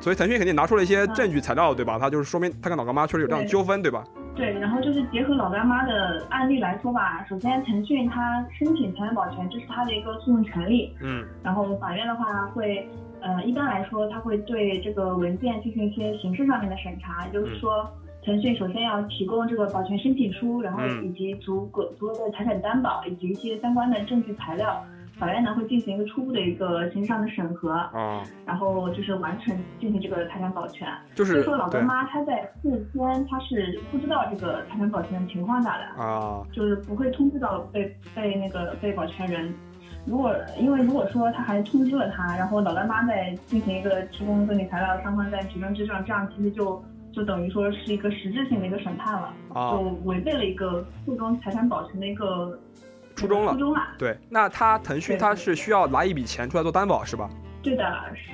[0.00, 1.98] 所以腾讯肯定拿出了一些证据材料，对吧？
[1.98, 4.04] 他就是说明他跟老干妈确实有这样的纠纷，对吧？
[4.34, 10.94] 对，然后就是结合老干妈的案例来说吧，首先腾讯他申请财产保全，这是他的一个诉讼权利。
[11.00, 12.88] 嗯然后法院的话会，
[13.20, 17.88] 呃，一般来说，它会对这个文件进行一些形式上面的审查，也就是说，
[18.24, 24.84] 腾讯首先要提供这个保全申请书，然后嗯以及足够足够的财产担保，以及一些相关的证据材料。
[25.18, 30.86] 法院呢会进行一个初步的一个形式上的审核，啊，然后就是完成进行这个财产保全。
[31.16, 39.52] 就是说老对干妈她在事先她是不知道这个财产保全的情况下的，啊，就是不会通知到被被那个被保全人。
[40.08, 46.82] 如果因为如果说他还通知了他，然后老干妈再进行一个提供证据材料，双方在举证质证，这样其实就
[47.12, 52.58] 就等于说是一个实质性的一个审判了，啊就违背了一个诉中财产保全的一个
[53.16, 53.80] 初衷了初衷了。
[53.98, 57.28] 对，那他腾讯对他是需要拿一笔钱出来做担保是吧？
[57.60, 57.84] 对的，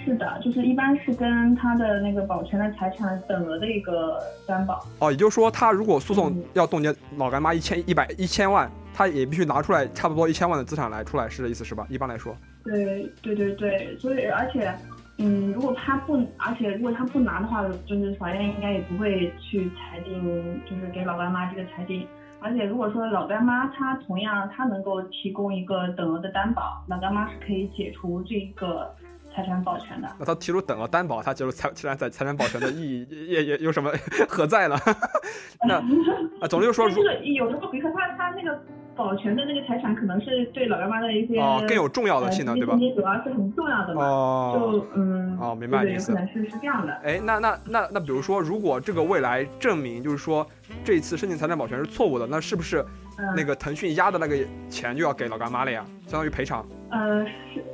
[0.04, 4.84] 是的，就是一般是跟他的那个保全的财产等额的一个担保。
[4.98, 11.84] 哦，也就是说，他如果诉讼嗯要冻结老干妈一千一百一千万，他也必须拿出来差不多一千万的资产来出来，是这意思是吧？
[11.90, 12.34] 一般来说，
[12.64, 14.72] 对对对对，所以而且，
[15.18, 22.06] 嗯，如果他不，而且如果他不拿的话，就是法院应该也不会去裁定，就是给老干妈这个裁定。
[22.40, 28.94] 而且如果说老干妈她同样她能够提供一个等额的担保，老干妈是可以解除这个
[29.34, 30.08] 财产保全的。
[30.18, 33.90] 那他提出等额担保，他解除财财产财财产保全的意义也也有什么
[34.28, 34.76] 何在呢？
[35.66, 35.76] 那
[36.40, 38.62] 啊，总之就说，如但这个有时候，比如说他他那个
[38.96, 42.94] 保全的那个财产，可能是对老干妈的一些哦更有重要的性能，对吧你？
[42.94, 44.02] 主要是很重要的嘛。
[44.04, 46.92] 哦，就嗯，哦明白你意思有可能是是这样的。
[47.02, 50.46] 哎，那那那那，比如说，如果这个未来证明就是说
[50.84, 52.84] 这一次申请财产保全是错误的，那是不是
[53.18, 54.36] 嗯，那个腾讯压的那个
[54.68, 55.84] 钱就要给老干妈了呀？
[56.06, 56.64] 相当于赔偿。
[56.90, 57.64] 呃是，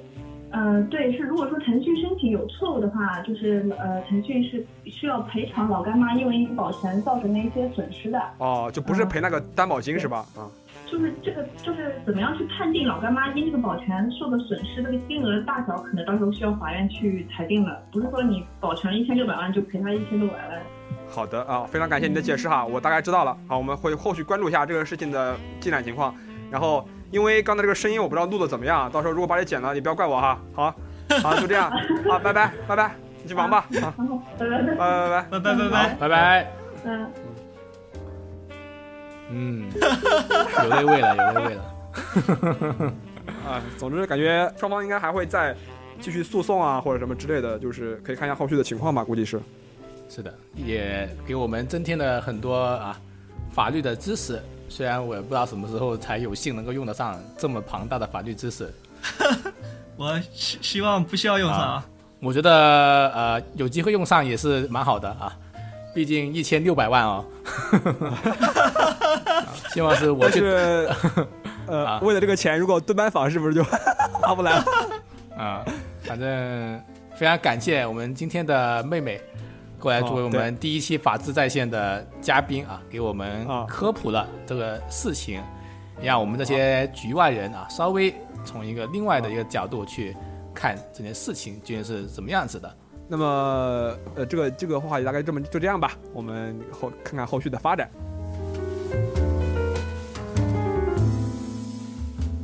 [0.51, 8.21] 呃对，是如果说腾讯申请有错误的话，就是呃腾讯是需要赔偿老干妈因为保全造成的一些损失的。
[8.39, 10.25] 哦，就不是赔那个担保金是吧？
[10.37, 10.49] 啊，
[10.91, 20.61] 就是这个，就是怎么样去判定老干妈因这个保全受的损失这个金额大小，可能到时候需要法院去裁定了，不是说你保全了一千六百万就赔他一千六百万。
[21.09, 23.37] 好的啊，非常感谢你的解释哈，我大概知道了。
[23.47, 26.15] 好，我们会后续关注一下这个事情的进展情况。
[26.51, 30.39] 然后，因为刚才这个声音我不知道录的怎么样，到时候如果把你剪了，你不要怪我哈。
[30.53, 30.75] 好，
[31.23, 31.71] 好，就这样，
[32.09, 33.65] 好，拜拜，拜拜，你去忙吧。
[33.81, 33.95] 好，
[34.39, 35.27] 拜拜拜拜拜拜。
[35.31, 35.95] 拜拜拜拜。
[36.01, 36.53] 拜拜。
[36.85, 37.30] 嗯。
[39.31, 41.63] 嗯，有那味了，有那味了。
[43.47, 45.55] 啊，总之感觉双方应该还会再
[46.01, 49.41] 继续诉讼啊，或者什么之类的，就是可以看一下后续的情况吧，估计是。
[50.09, 52.99] 是的，也给我们增添了很多啊
[53.53, 54.43] 法律的知识。
[54.69, 58.73] 虽然我也不知道什么时候才有幸能够用得上这么庞大的法律知识，
[59.97, 61.87] 我希希望不需要用上啊。
[62.21, 62.51] 我觉得
[63.11, 65.37] 呃有机会用上也是蛮好的啊。
[65.93, 67.25] 毕竟一千六百万哦，
[68.01, 69.20] 啊
[69.73, 70.89] 希望是我是，
[71.67, 73.63] 呃，啊为了这个钱，如果蹲班房是不是就
[74.21, 74.65] 划不来了？
[75.37, 75.65] 啊，
[76.03, 76.83] 反正
[77.15, 79.21] 非常感谢我们今天的妹妹
[79.79, 85.41] 过来作为哦我们第一期法治在线的嘉宾啊，给我们啊科普了这个事情，
[86.03, 88.15] 让我们这些局外人啊稍微
[88.45, 90.17] 从一个另外的一个角度去
[90.53, 92.77] 看这件事情究竟是怎么样子的。
[93.09, 93.25] 那么，
[94.15, 97.89] 呃，这个这个话题大概这么就这样吧，我们后看看后续的发展。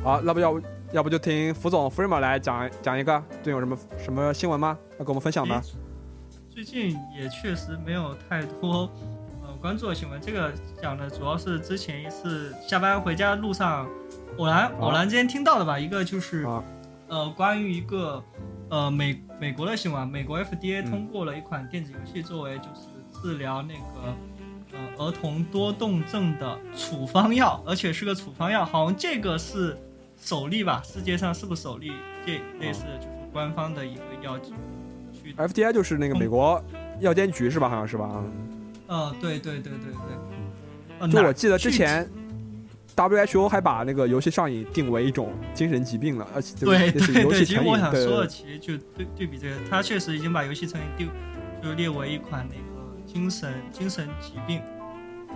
[0.07, 0.61] 好，那不要不
[0.93, 4.77] 要不就听福总 Freeman 来讲讲一个，最近有什么什么新闻吗？
[4.91, 5.61] 要跟我们分享吗？
[6.49, 8.89] 最近也确实没有太多
[9.43, 13.85] 呃关注的新闻，这个讲的主要是之前一次下班回家路上
[14.37, 16.63] 偶然偶然间听到的吧，一个就是、啊
[17.09, 18.23] 呃关于一个
[18.69, 24.15] 呃美美国的新闻，美国 FDA 嗯通过了一款电子游戏作为就是治疗那个
[24.71, 29.77] 呃儿童多动症的处方药，而且是个处方药，好像这个是
[30.19, 31.91] 首例吧，世界上是不是首例？
[32.25, 34.53] 这类似就是官方的一个药剂
[35.13, 36.61] 去 FDI 就是那个美国
[36.99, 37.69] 药监局是吧？
[37.69, 38.05] 好像是吧？
[38.05, 38.23] 啊
[38.87, 39.93] 呃，对对对对
[40.99, 41.09] 对。
[41.11, 42.09] 就我记得之前
[42.95, 47.61] WHO 还把那个游戏上瘾定为一种精神疾病了，而且对对对，其实。
[47.61, 51.09] 我想说的，其实就对对比这个，他确实已经把游戏成瘾定
[51.61, 54.61] 就列为一款那个精神精神疾病。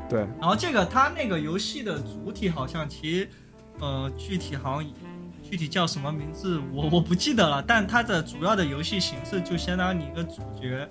[0.10, 3.30] 对，然后这个他那个游戏的主体好像其实
[3.82, 4.92] 呃具体好像
[5.44, 10.88] 具体叫什么名字我我不记得了，但它的主要的游戏形式就相当于一个主角，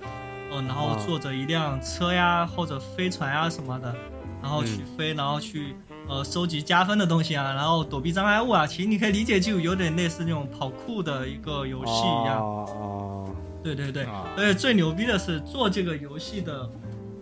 [0.51, 1.03] 呃，然后啊。
[1.07, 3.95] 坐着一辆车呀或者飞船呀什么的，
[4.43, 4.99] 然后去嗯。
[4.99, 5.74] 飞，然后去
[6.09, 12.38] 呃收集加分的东西啊，然后躲避障碍物啊，其实你可以理解就有点类似那种跑酷的一个游戏一样。
[12.41, 13.24] 哦。
[13.26, 14.24] 啊对对对，啊。
[14.38, 16.70] 而且最牛逼的是做这个游戏的，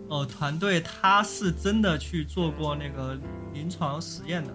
[0.09, 3.17] 呃，团队他是真的去做过那个
[3.53, 4.53] 临床实验的，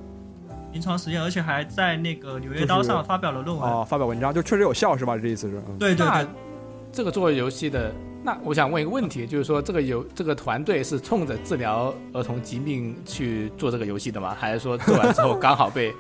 [0.75, 3.71] 临床实验，而且还在那个《纽约刀》就是上发表了论文。
[3.71, 5.17] 哦，发表文章就确实有效是吧？
[5.17, 5.63] 这意思是？
[5.79, 6.27] 对对对，
[6.93, 7.93] 这个作为游戏的，
[8.25, 14.37] 那我想问一个问题，就是说这个游这个团队是冲着治疗儿童疾病去做这个游戏的吗？
[14.39, 15.95] 还是说做完之后 刚好被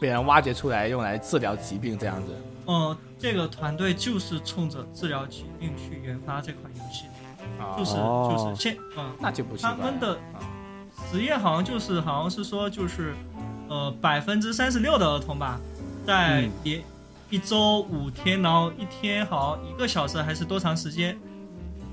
[0.00, 2.34] 被人挖掘出来用来治疗疾病这样子。
[2.64, 9.76] 哦，这个团队就是冲着治疗疾病去研发这款游戏的，啊，就是哦就是现嗯，那就不行了。
[9.78, 10.40] 他们的啊
[11.10, 13.12] 实验好像就是好像是说就是，
[13.68, 15.60] 呃，百分之三十六的儿童吧，
[16.06, 16.50] 在嗯。
[16.64, 16.82] 连
[17.30, 21.18] 一周五天，然后一天好像一个小时还是多长时间，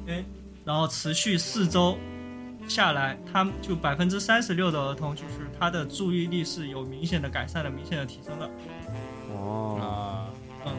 [0.05, 0.23] 哎，
[0.63, 1.97] 然后持续四周
[2.67, 8.49] 下来，他们就百分之三十六的儿童就是他的注意力是有明显的改善的、明显的提升的，
[9.33, 10.29] 哦，啊，
[10.65, 10.73] 嗯，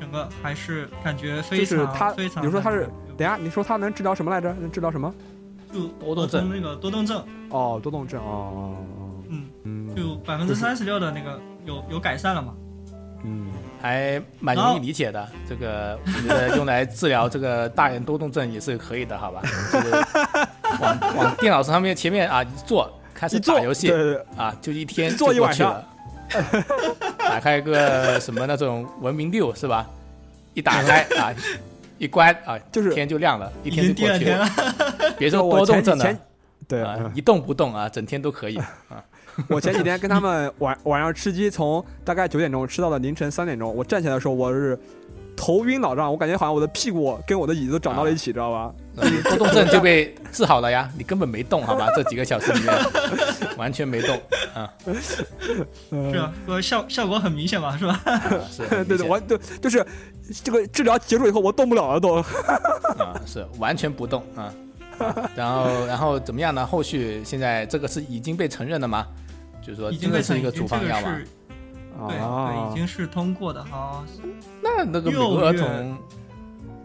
[0.00, 4.52] 整个还是感觉非常非常，比如说他是，等下你说他能治疗什么来着？
[4.54, 5.14] 能治疗什么？
[5.72, 6.50] 就多动症。
[6.50, 8.20] 那个多动症，哦，多动症。
[8.20, 8.74] 哦
[9.96, 12.54] 就百分之三十六的那个有有改善了嘛。
[13.24, 15.26] 嗯，还蛮容易理解的。
[15.48, 19.40] 这个我觉得用来治疗这个大人多动症也是可以的，好吧？
[19.72, 19.90] 就是
[20.80, 25.82] 往往电脑上面前面啊一坐，开始打游戏对对对，啊，就一天坐一晚上
[26.28, 26.64] 就过去了。
[27.18, 29.88] 打开个什么那种文明六是吧？
[30.52, 31.32] 一打开啊，
[31.98, 35.14] 一关啊，就是天就亮了，一天就过去了了。
[35.18, 36.18] 别说我多动症了
[36.68, 39.02] 对，啊嗯，一动不动啊，整天都可以啊。
[39.48, 43.74] 我前几天跟他们晚晚上吃鸡，从大概九点钟吃到了凌晨三点钟。
[43.74, 44.78] 我站起来的时候，我是
[45.36, 48.72] 头晕脑胀，我感觉好像我的屁股跟我的椅子长到了一起，知道吧？
[48.94, 51.88] 你多动症就被治好了呀，你根本没动，好吧？
[51.94, 52.74] 这几个小时里面
[53.58, 54.18] 完全没动
[54.54, 54.72] 啊，
[55.90, 56.32] 嗯是吧？
[56.46, 58.00] 说效效果很明显嘛，是吧？
[58.50, 59.86] 是对对，很明显我就就是
[60.42, 62.14] 这个治疗结束以后，我动不了了都。
[62.14, 64.50] 啊，是完全不动啊。
[65.34, 66.64] 然后，然后怎么样呢？
[66.64, 69.06] 后续现在这个是已经被承认了吗？
[69.66, 71.18] 就是说，已经是一个处方药吗？
[72.08, 74.04] 对啊对，已经是通过的，哈
[74.62, 75.98] 那那个美国儿童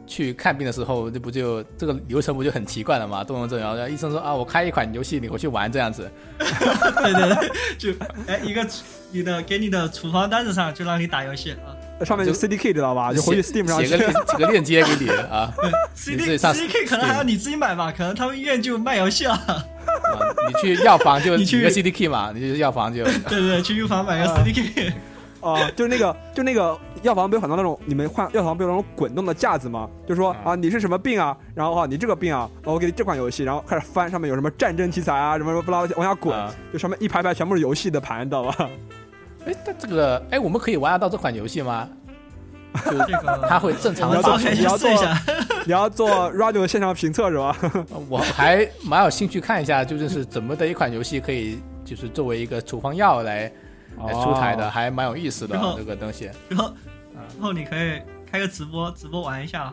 [0.07, 3.23] 去看病的时候，这不就这个流程不就很奇怪了吗？
[3.23, 6.09] 动用这，然后医生说啊，我开一款游戏，你回去玩这样子。
[6.39, 8.65] 对对对，就哎一个
[9.11, 11.75] 你的给你的处方单子上就让你打游戏啊。
[12.05, 13.13] 上面就 CDK 知道吧？
[13.13, 13.97] 就回去 Steam 上写个。
[13.97, 15.53] 链 写个链接给你啊
[15.95, 19.33] CDK 可能还要你自己买吧，可能他们医院就卖游戏了。
[19.33, 19.63] 啊！
[20.47, 24.93] 你去药房就 你个 CDK 嘛，你去药房就对对对，去药房买个啊 CDK。
[25.41, 29.89] 啊，就是那个，就那个药房不有很多那种，你们换药房不有那种滚动的架子吗？
[30.07, 31.35] 就说嗯啊，你是什么病啊？
[31.55, 38.69] 然后啊，你这个病啊，我给你这款游戏，然后开始翻，上面有什么战争题材啊，什么什么不拉往下滚，啊就上面一排排全部是游戏的盘，知道吧？
[39.45, 41.87] 哎，但这个哎，我们可以玩得到这款游戏吗？
[42.85, 45.21] 就这个它会正常我的发送们早点去你要做试一下。
[45.67, 47.55] 你要做 radio 现场评测是吧？
[48.09, 53.51] 我还蛮有兴趣看一下，究竟是怎么的一款游戏可以就是作为一个处方药来
[54.05, 56.29] 来出台的，哦还蛮有意思的这个东西。
[56.47, 56.73] 然后
[57.13, 59.71] 嗯然后你可以开个直播，直播玩一下。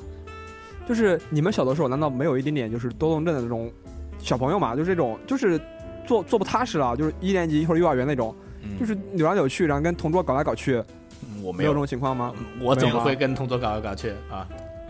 [0.89, 3.71] 就是你们小的时候难道没有一点点就是多动症的那种
[4.19, 4.75] 小朋友嘛？
[4.75, 5.61] 就是这种就是
[6.05, 8.48] 坐坐不踏实了，就是一年级或者幼儿园那种，嗯，
[8.79, 10.83] 就是扭来扭去，然后跟同桌搞来搞去，
[11.23, 12.33] 嗯我没有这，种情况吗？
[12.61, 14.47] 我怎么会跟同桌搞来搞去啊？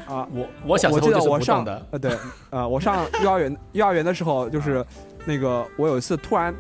[0.09, 2.17] 啊，我我小时我记候就是得我上的，呃对，
[2.51, 4.85] 呃我上幼儿园 幼儿园的时候，就是
[5.27, 6.55] 那个我有一次突然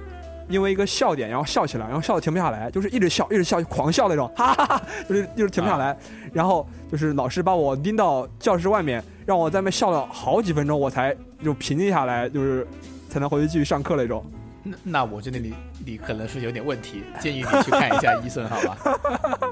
[0.50, 5.96] 因为一个笑点，然后笑起来，然后笑的停不下来，就是一直笑一直笑，狂笑那种，哈哈哈， 就是就是停不下来。
[6.32, 12.66] 然后就是老师把我拎到教室外面，让我在那边笑了好几分钟，我才就平静下来，就是
[13.09, 14.22] 才能回去继续上课那种。
[14.71, 15.55] 那那我觉得你
[15.85, 18.77] 你可能是有点问题，建议你去看一下医生，好吧？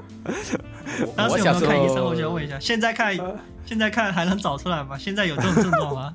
[1.05, 2.05] 我当时有我小时没有看医生？
[2.05, 4.97] 我想问一下， 现在看呃现在看还能找出来吗？
[4.97, 6.13] 现在有这种症状吗？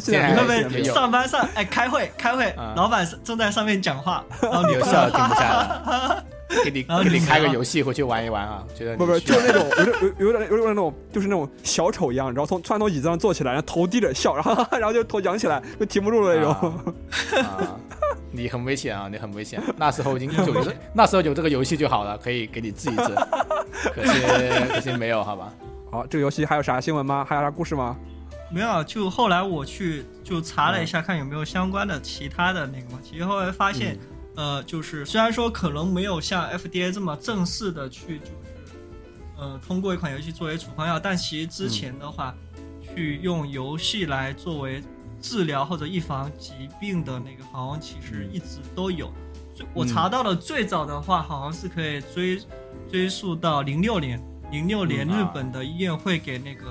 [0.14, 6.24] 现在你会不会上班上哎开会开会啊，老板正在上面讲话，然后你有笑停不下来，
[6.64, 16.52] 给你给你开个游戏回去玩一玩啊，觉得不不，就是那种有点有有点有点那种，就是那种小丑一样，然后从突然从椅子上坐起来，然后头低着笑，然后然后就头仰起来，就停不住了那种。
[16.52, 17.74] 啊啊，
[18.30, 19.60] 你很危险啊，你很危险。
[19.76, 23.02] 那时候已经有这那时候有这个游戏就好了，可以给你治一治。
[23.94, 24.20] 可惜
[24.68, 25.52] 可惜没有，好吧？
[25.90, 27.24] 好，这个游戏还有啥新闻吗？
[27.26, 27.96] 还有啥故事吗？
[28.50, 32.98] 没有，就后来我去就查了一下，看有没有相关的其他的那个嘛。
[33.02, 33.98] 其实后来发现，
[34.36, 38.32] 呃，就是虽然说可能没有像 FDA 这么正式的去就是
[39.38, 42.34] 呃通过一款游戏作为处方药，但其实之前的话，
[42.82, 44.82] 去用游戏来作为
[45.20, 49.10] 治疗或者预防疾病的那个，好像其实一直都有。
[49.54, 52.40] 最我查到了最早的话，好像是可以追
[52.90, 56.64] 追溯到零六年，零六年日本的医院会给那个。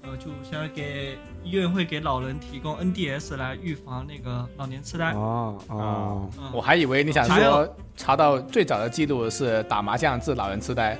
[0.00, 5.12] 呃，就相当于给医院会给老人提供 NDS 来预防那个老年痴呆。
[5.12, 10.96] 哦啊哦，嗯我还以为你想说查到最早的记录是打麻将治老人痴呆。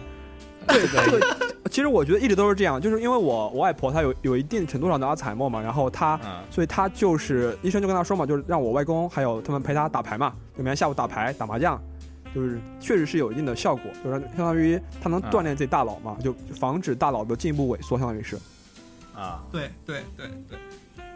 [0.68, 1.36] 对这个，
[1.70, 11.80] 其实我觉得一直都是这样，就是因为我我外婆她有有一定程度上的阿兹海默嘛，然后她，嗯所以她就是医生就跟她说嘛，就是让我外公还有他们陪她打牌嘛，就每天下午打牌打麻将，
[12.34, 18.38] 就是确实是有一定的效果，就是相当于它能锻炼自己大脑嘛，就就防止大脑的进一步萎缩，相当于是。
[19.14, 20.58] 啊，对对对对，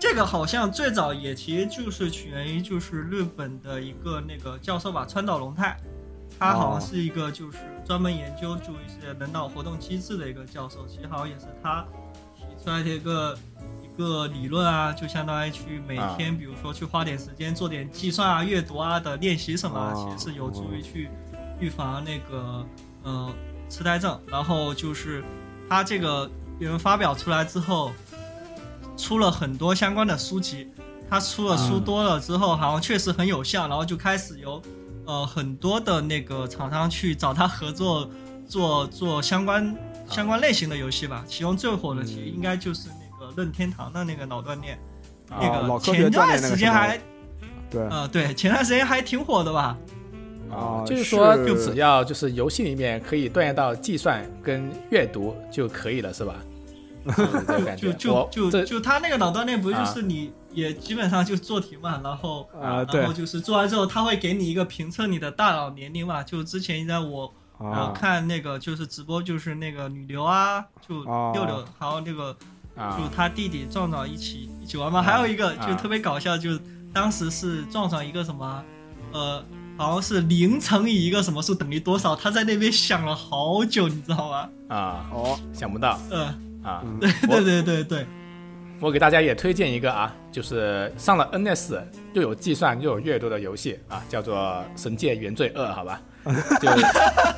[0.00, 5.76] 这个好像最早也其实就是起源于就是日本的一个那个教授吧，川岛龙太，
[6.42, 11.84] 他好像是一个就是专门研究就一些人脑活动机制的一个教授，其实好像也是他
[12.34, 13.38] 提出来的一个
[13.84, 21.08] 一个理论啊，就相当于去每天比如说去花点时间做点计算啊、阅读啊的练习什么其实是有助于去
[21.60, 22.66] 预防那个
[23.04, 23.32] 呃
[23.68, 25.22] 痴呆症，然后就是
[25.68, 26.28] 他这个
[26.58, 27.92] 有人发表出来之后，
[28.96, 30.68] 出了很多相关的书籍。
[31.08, 34.62] 他出了书多了之后，好像确实很有效，然后就开始有
[35.06, 38.10] 呃很多的那个厂商去找他合作
[38.46, 39.76] 做做相关
[40.08, 41.24] 相关类型的游戏吧。
[41.26, 44.78] 其中最火的其实应该就是那个任天堂的那个脑锻炼，
[45.28, 47.00] 那个前段时间还
[47.70, 47.82] 对。
[47.88, 49.76] 呃对前段时间还挺火的吧。
[50.50, 56.34] 啊，就是说，就只要就是游戏里面可以锻炼到计算跟阅读就可以了，是吧？
[57.74, 66.22] 就就就就他那个脑锻炼，不就是你也基本上就做题嘛，然后啊然后就是做完之后，他会给你一个评测你的大脑年龄嘛。
[66.22, 67.32] 就之前在我
[67.94, 72.36] 看那个就是直播，就是那个女流啊，就啊六六，还有那个
[72.76, 75.02] 啊就他弟弟壮壮一起一起玩嘛。
[75.02, 76.60] 还有一个啊就特别搞笑，就是
[76.92, 78.64] 当时是壮壮一个什么
[79.12, 79.44] 呃。
[79.78, 82.14] 好像是零乘以一个什么数等于多少？
[82.14, 84.48] 他在那边想了好久，你知道吗？
[84.68, 86.26] 啊，哦，想不到呃，
[86.62, 86.82] 啊！
[86.84, 88.06] 嗯对对对对对，
[88.82, 91.80] 我给大家也推荐一个啊，就是上了 NS
[92.14, 94.36] 又有计算又有阅读的游戏啊，叫做
[94.82, 96.00] 《神界原罪二》，好吧？
[96.60, 96.68] 就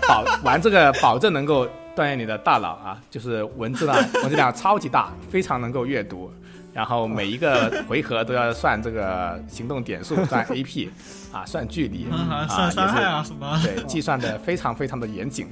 [0.08, 3.92] 保玩这个保证能够锻炼你的大脑啊，就是文字呢
[4.22, 6.32] 文字量超级大，非常能够阅读，
[6.72, 10.88] 然后每一个回合都要算这个行动点数，算 AP
[11.30, 13.58] 啊，算距离 啊，算伤害也啊什么。
[13.58, 15.46] 是对，计算的非常非常的严谨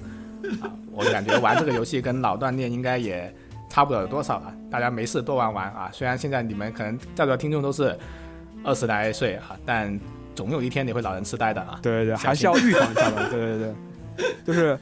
[0.63, 3.35] 啊，我感觉玩这个游戏跟脑锻炼应该也
[3.73, 5.89] 差不了多少了，大家没事多玩玩啊。
[5.91, 7.99] 虽然现在你们可能在座听众都是
[8.63, 9.99] 二十来岁啊，但
[10.35, 11.81] 总有一天你会老人痴呆的啊。
[11.83, 13.29] 对对对，还是要预防一下的。
[13.33, 13.75] 对对
[14.19, 14.79] 对，就是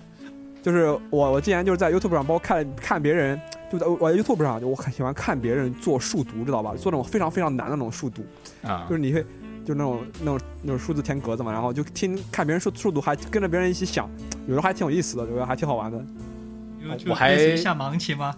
[0.61, 6.75] 就是我我之前就是在 YouTube 上，包括看看别人，就在我在 YouTube 上，就我很喜欢看别人做数独，知道吧？
[6.75, 8.25] 做那种非常非常难的那种数独，
[8.65, 9.25] 啊就是你会
[9.65, 14.11] 就那种那种那种数字填格子嘛，然后就听看别人数数独，还跟着别人一起想，
[14.49, 16.05] 有时候还挺有意思的，有时候还挺好玩的。
[17.07, 18.35] 我还下盲棋吗？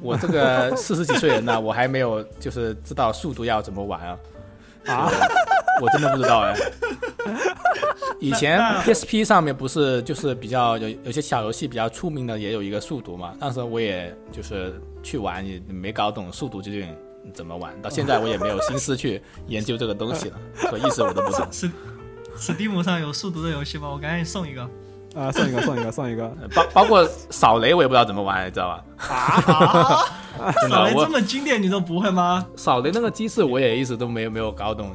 [0.00, 4.18] 我这个四十几岁人呢，我还没有就是知道速读要怎么玩啊。
[4.86, 5.10] 啊，
[5.82, 6.54] 我真的不知道哎。
[8.20, 13.34] 以前 PSP 上面不是就是比较有有些小游戏比较出名的，也有一个速读嘛。
[13.40, 16.88] 当时我也就是去玩，也没搞懂速读究竟
[17.34, 20.38] 怎么玩，到现在我也没有心思去研究这个东西了，
[20.70, 21.46] 所以意思我都不懂。
[21.52, 21.68] 是
[22.38, 23.88] Steam 上有速读的游戏吗？
[23.88, 24.68] 我赶紧送一个。
[25.16, 26.24] 啊，送一个，送一个，送一个。
[26.42, 28.84] 呃包包括扫雷我也不知道怎么玩，你知道吧？
[29.08, 30.04] 啊！
[30.60, 32.46] 真的扫雷我这么经典，你都不会吗？
[32.56, 34.90] 扫雷那个机制我也一直都没有没有搞懂，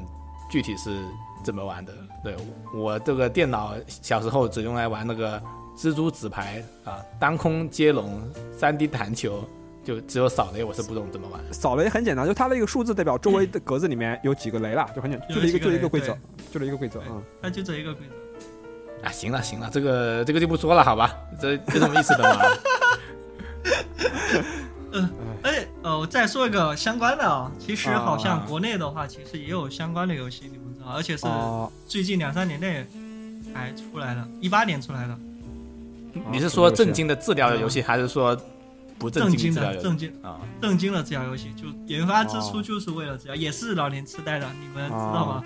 [0.50, 0.96] 具体是
[1.44, 1.92] 怎么玩的。
[2.24, 2.36] 对
[2.76, 5.42] 我这个电脑小时候只用来玩那个
[5.76, 8.22] 蜘蛛纸牌啊，当空接龙、
[8.56, 9.44] 三 D 弹球，
[9.84, 11.42] 就只有扫雷我是不懂怎么玩。
[11.52, 16.16] 扫雷很简单，就它的一个数字代表周围的格子里面有几个雷了，就很简单，就有是一个就一个规则，
[16.52, 17.24] 就这一个规则，对嗯。
[17.42, 18.21] 那就这一个规则。
[19.04, 21.16] 啊，行了行了，这个这个就不说了，好吧？
[21.42, 22.40] 这就这么意思的嘛。
[25.44, 32.86] 而且呃，我再说一个相关的啊，其实好啊像国内的话，其实也有相关的游戏，你们知道，而且是哦，最近两三年内
[33.54, 35.18] 才出来的，一八年出来的，
[36.30, 38.38] 你是说正经的治疗的游戏，还是说
[39.00, 40.40] 不正正经的正经啊？
[40.62, 45.44] 正经的治疗游戏，就研发之初哦就是为了治疗，也是老年痴呆的，你们知道吗？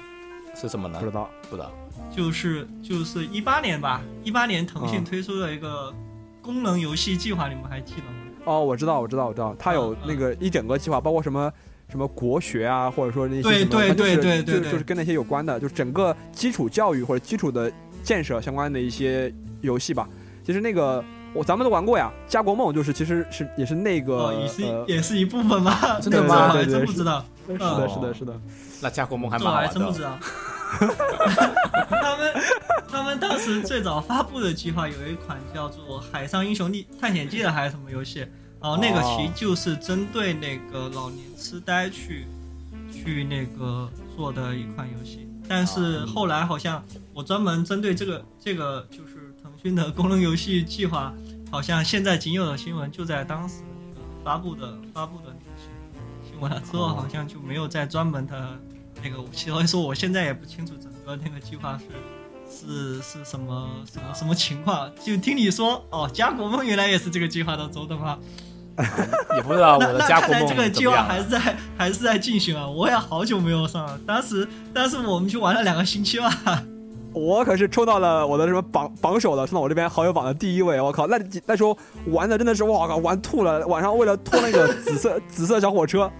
[0.55, 1.05] 是什么呢不？
[1.05, 1.71] 知道，不知道。
[2.11, 5.93] 就是就是一八年吧，一八年腾讯嗯推出的一个
[6.41, 8.13] 功能游戏计划，你们还记得吗？
[8.45, 11.51] 哦，我知道，我知道，我知道，它有嗯那个一整个计划，包括什么
[11.89, 17.71] 什么国学啊，或者说那些对什么就是对对对对就就是跟那些有关的，就是整个基础教育或者基础的
[18.03, 20.07] 建设相关的一些游戏吧。
[20.43, 21.03] 其实那个
[21.33, 25.99] 我咱们都玩过呀，《家国梦》就是其实是也是那个哦，也是呃，也是一部分吧？
[25.99, 28.39] 真的吗我还真不知道，是的，哦是的，是的，
[28.81, 30.17] 那家国梦还我蛮好玩的真不知道。
[31.89, 32.33] 他们
[32.89, 38.19] 他们当时最早发布的计划有一款叫做《海上英雄历探险记》的还是什么游戏，
[38.61, 42.27] 然后那个其实就是针对那个老年痴呆去
[42.91, 51.13] 去那个做的一款游戏，但是后来好像我专门针对这个这个就是腾讯的功能游戏计划，
[51.51, 53.55] 好像现在仅有的新闻就在当时
[53.89, 55.69] 那个发布的发布的那个新
[56.31, 56.59] 新闻了。
[56.59, 58.59] 之后，好像就没有再专门的
[59.05, 61.79] 那个，所以说我现在也不清楚整个那个计划
[62.49, 64.91] 是是是什么什么什么情况？
[65.03, 68.17] 就听你说哦，家国梦原来也是这个计划当中的吗？
[69.35, 71.39] 也不知道我的家国梦看来这个计划还是在
[71.77, 72.67] 还是在进行啊！
[72.67, 76.63] 我也好久没有上了，当时当时我们去玩了两个星期吧。
[77.15, 80.81] 我可是抽到了我的什么榜榜首了，冲到我这边好友榜的第一位。
[80.81, 81.75] 我靠，那那时候
[82.07, 83.65] 玩的真的是我靠玩吐了。
[83.67, 86.11] 晚上为了拖那个紫色 紫色小火车，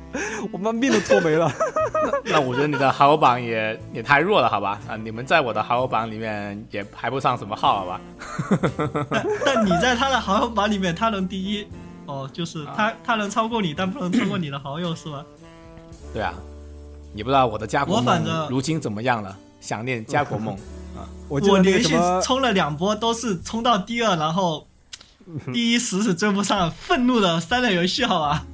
[0.54, 1.52] 我把命都拖没了。
[2.24, 4.80] 那我觉得你的好友榜也也太弱了，好吧？
[4.88, 8.02] 啊，你们在我的好友榜里面也排不上什么号，好吧？
[9.10, 11.68] 但 但你在他的好友榜里面，他能第一
[12.06, 15.26] 哦，就是啊他他能超过你，但不能超过你的好友是吧？
[16.14, 16.34] 对啊，
[17.14, 19.36] 你不知道我的家国梦我反正如今怎么样了？
[19.62, 20.56] 想念家国梦，
[21.28, 24.68] 我我连续冲了两波，都是冲到第二，然后
[25.54, 28.46] 第一时是追不上，愤怒的删了游戏，好吧？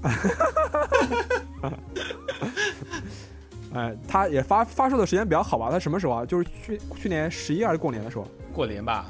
[3.73, 5.69] 哎，他也发发售的时间比较好吧？
[5.71, 6.25] 他什么时候啊？
[6.25, 9.05] 就是去去年十一还是过年的时候过年吧，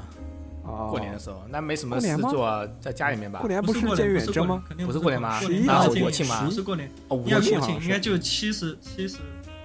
[0.63, 0.85] 啊？
[0.89, 3.47] 过年的时候，那没什么事做，在家里面吧过。
[3.47, 4.63] 年不过不监狱年，远征吗？
[4.85, 9.17] 不是过年吗过年11当天号国庆吗不是过年，哦，国庆应该就七十七十，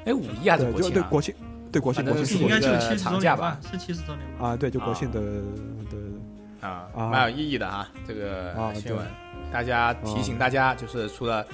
[0.07, 1.07] 哎，五一还是国庆啊？
[1.11, 1.34] 国庆，
[1.76, 2.02] 对国庆
[2.40, 3.58] 应该就一个七十周年吧吧？
[3.70, 4.48] 是七十周年吧？
[4.48, 9.06] 啊，对，就国庆的的啊，啊蛮有意义的哈，这个啊新闻，
[9.52, 11.44] 大家提醒大家，就是除了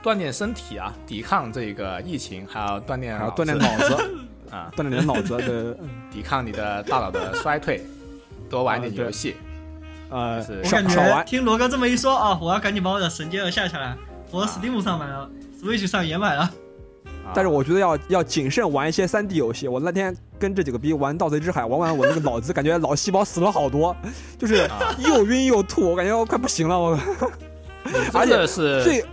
[0.00, 3.94] 锻炼身体啊，抵抗这个疫情，还要锻炼还要锻炼脑子，
[4.52, 5.76] 啊， 锻炼你的脑子的
[6.12, 7.84] 抵抗你的大脑的衰退，
[8.48, 9.34] 多玩点游戏。
[10.10, 11.24] 呃是我感觉。
[11.24, 13.96] 听罗哥这么一说啊，我要赶紧把我的神剑二下下来。
[14.30, 15.28] 我 Steam 上买了
[15.60, 16.48] ，Switch 上也买了。
[17.24, 19.68] 啊但是我觉得要要谨慎玩一些3 D 游戏。
[19.68, 23.94] 我那天跟这几个逼玩《盗贼之海》，玩完我那个脑子感觉脑细胞死了好多，
[24.38, 26.78] 就是啊，又晕又吐，我感觉我快不行了。
[26.78, 26.98] 我
[28.14, 29.04] 而且是最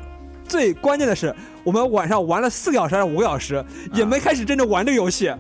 [0.48, 1.34] 最关键的是，
[1.64, 5.32] 我们晚上玩了四个小时还是五个小时，也没开始真正玩这个游戏，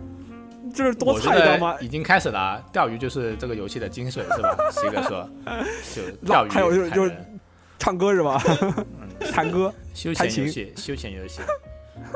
[0.74, 1.76] 这是多菜，你知道吗？
[1.80, 4.55] 已经开始了啊，钓鱼就是这个游戏的精髓，是吧？
[4.72, 5.30] 西哥说，
[5.95, 7.15] 就钓鱼，还有就是就是
[7.78, 8.41] 唱歌是吧？
[8.61, 8.86] 嗯
[9.34, 11.41] 弹歌，休闲游戏，休闲游戏。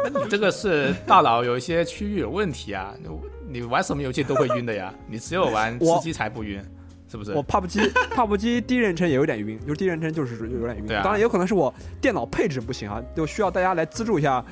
[0.03, 6.61] 那你这个是大脑有一些区域有问题啊，你你玩什么游戏都会晕的呀， 你只有玩吃鸡才不晕，
[7.09, 7.31] 是不是？
[7.33, 10.87] 我 PUBG PUBG 第一人称也有点晕，就是第一人称就是有点晕。
[10.87, 14.43] 对啊当然也有可能是我电脑配置不行啊，就需要大家来资助一下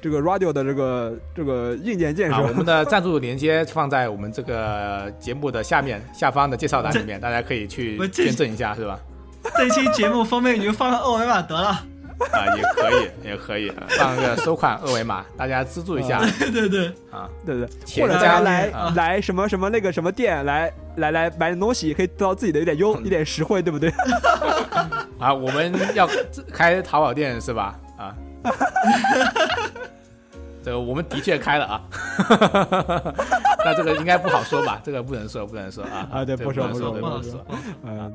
[0.00, 2.36] 这个 Radio 的这个这个硬件建设。
[2.36, 9.00] 啊，我们的 赞助链接放在我们这个节目的下面下方的介绍栏里面，大家可以去我这捐赠一下，是吧？
[9.56, 11.84] 这期节目封面你就放个二维码得了。
[12.32, 17.28] 啊，也可以，也可以放个收款二维码，大家资助一下对对对，啊。
[17.44, 17.68] 对对，
[18.02, 23.90] 或者大家家来、啊来什么什么那个什么店来来来买点东西，可以得到自己的一点优、一点实惠，对不对？
[25.18, 26.08] 啊，我们要
[26.52, 27.78] 开淘宝店是吧？
[27.98, 28.14] 啊，
[30.64, 31.82] 这个我们的确开了啊，
[33.64, 34.80] 那这个应该不好说吧？
[34.84, 37.44] 这个不能说，不能说啊啊对不说不说对不说。。
[37.84, 38.12] 嗯、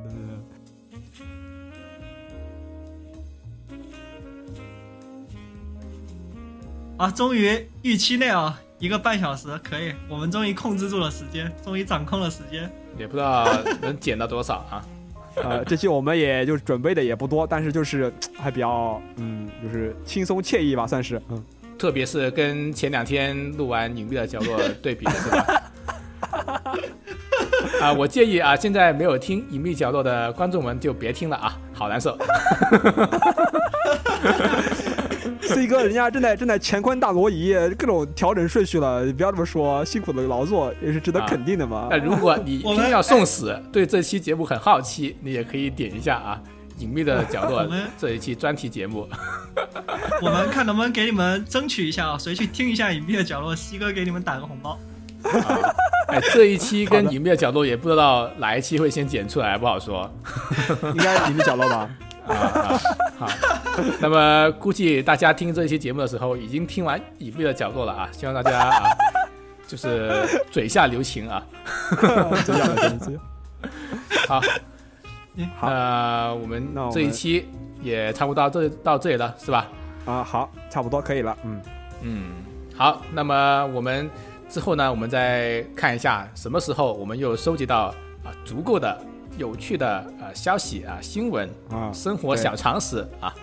[6.98, 12.70] 啊，终于预期内啊，一个半小时可以，我们终于控制住了时间，终于掌控了时间。
[12.98, 13.48] 也不知道
[13.82, 14.84] 能减到多少啊。
[15.44, 21.44] 呃，这期我们也就是准备的也不多，但是就是还比较嗯，就是轻松惬意吧，算是嗯。
[21.78, 25.64] 特别是跟前两天录完《隐秘的角落》对比的是吧？
[27.80, 32.18] 啊，我建议啊，现在没有听《隐秘角落》的观众们就别听了啊，好难受。
[35.48, 41.88] C 哥，人家正在正在乾坤大挪移，各种调整顺序了，你不要这么说，辛苦的劳作也是值得肯定的嘛。
[41.90, 46.42] 那如果你我们偏要送死，对这期节目很好奇，你也可以点一下啊，
[46.82, 49.08] 《隐秘的角落 我们》这一期专题节目。
[50.22, 54.78] 我们看能不能给你们争取一下啊，谁去听一下隐秘的角落，西哥给你们打个红包。
[55.24, 55.74] 啊，
[56.10, 60.10] 哎，这一期跟《隐秘的角落》也不知道哪一期会先剪出来，不好说。
[60.84, 61.90] 应该隐秘角落吧？
[62.28, 62.80] 啊啊，
[63.18, 63.28] 好。
[64.02, 68.84] 那么估计大家听这一期节目的时候，已经听完《隐秘的角落》了啊，希望大家啊，
[69.68, 70.12] 就是
[70.50, 71.46] 嘴下留情啊。
[72.44, 73.20] 这样的东西。
[74.28, 74.42] 好，
[75.62, 77.48] 那我们这一期
[77.82, 79.68] 也差不多到这到这里了，是吧？
[80.06, 81.38] 啊，好，差不多可以了。
[81.44, 81.62] 嗯，
[82.02, 82.32] 嗯，
[82.76, 84.10] 好，那么我们
[84.50, 89.00] 之后呢，我们再看一下什么时候我们又收集到啊足够的
[89.38, 93.34] 有趣的呃消息啊新闻、啊，生活小常识 啊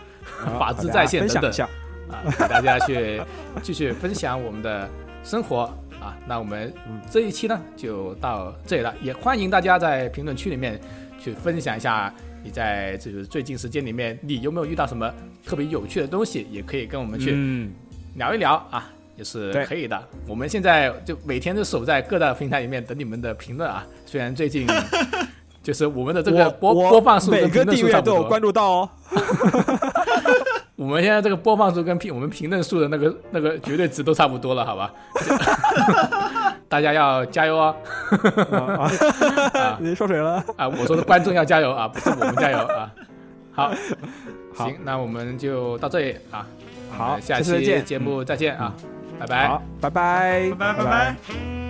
[0.45, 1.69] 啊 法治在线等等。
[2.11, 3.23] 啊，给大家去
[3.63, 4.89] 继续分享我们的
[5.25, 5.63] 生活
[6.01, 6.15] 啊。
[6.29, 10.79] 那我们嗯这一期呢就到这里了，也欢迎大家在评论区里面
[11.19, 15.11] 去分享一下你在就是最近时间里面你有没有遇到什么
[15.47, 17.73] 特别有趣的东西，也可以跟我们去嗯，
[18.17, 18.91] 聊一聊啊。
[19.17, 20.09] 也是可以的。
[20.27, 23.87] 我们现在就每天都守在各大平台里面等你们的评论啊。
[24.05, 24.67] 虽然最近
[25.65, 28.89] 就是我们的这个播我播放数每个跟评论订阅都有数差不多，关注到哦。
[30.77, 34.93] 我们现在这个播放数跟评我们评论数的那个那个绝对值都差不多了，好吧？
[36.69, 37.75] 大家要加油哦！
[39.81, 40.45] 你说谁了？
[40.57, 42.91] 啊，我说的观众要加油啊，不是我们加油啊。
[43.53, 43.73] 好，
[44.55, 46.47] 行，那我们就到这里啊。
[46.91, 48.75] 好下期节目再见啊，
[49.19, 49.61] 拜拜。
[49.81, 51.64] 拜拜，拜拜拜拜。